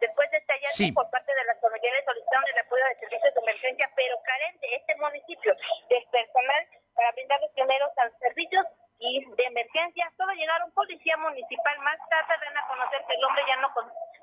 [0.00, 3.40] Después de este hallazgo por parte de las familiares solicitaron el apoyo de servicios de
[3.40, 5.54] emergencia, pero carente este municipio
[5.88, 6.62] de personal
[6.94, 7.90] para brindar los primeros
[8.20, 8.66] servicios
[8.98, 10.12] y de emergencia.
[10.16, 11.78] Solo llegaron policía municipal.
[11.80, 13.72] Más tarde dan a conocer que el hombre ya no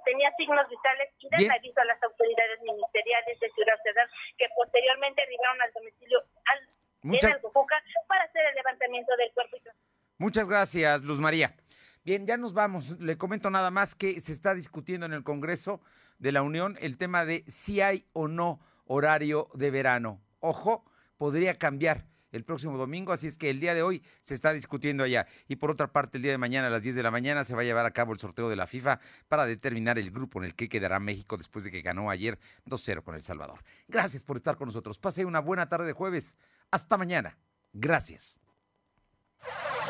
[0.05, 4.07] tenía signos vitales y dan aviso a las autoridades ministeriales de Ciudad Cedar
[4.37, 6.67] que posteriormente arribaron al domicilio al
[7.03, 7.37] Muchas...
[8.07, 9.57] para hacer el levantamiento del cuerpo.
[10.37, 11.55] Muchas gracias, Luz María.
[12.05, 12.99] Bien, ya nos vamos.
[12.99, 15.81] Le comento nada más que se está discutiendo en el Congreso
[16.19, 20.21] de la Unión el tema de si hay o no horario de verano.
[20.39, 20.85] Ojo,
[21.17, 25.03] podría cambiar el próximo domingo, así es que el día de hoy se está discutiendo
[25.03, 25.25] allá.
[25.47, 27.55] Y por otra parte, el día de mañana a las 10 de la mañana se
[27.55, 30.45] va a llevar a cabo el sorteo de la FIFA para determinar el grupo en
[30.45, 33.63] el que quedará México después de que ganó ayer 2-0 con El Salvador.
[33.87, 34.99] Gracias por estar con nosotros.
[34.99, 36.37] Pase una buena tarde de jueves.
[36.69, 37.39] Hasta mañana.
[37.73, 38.39] Gracias.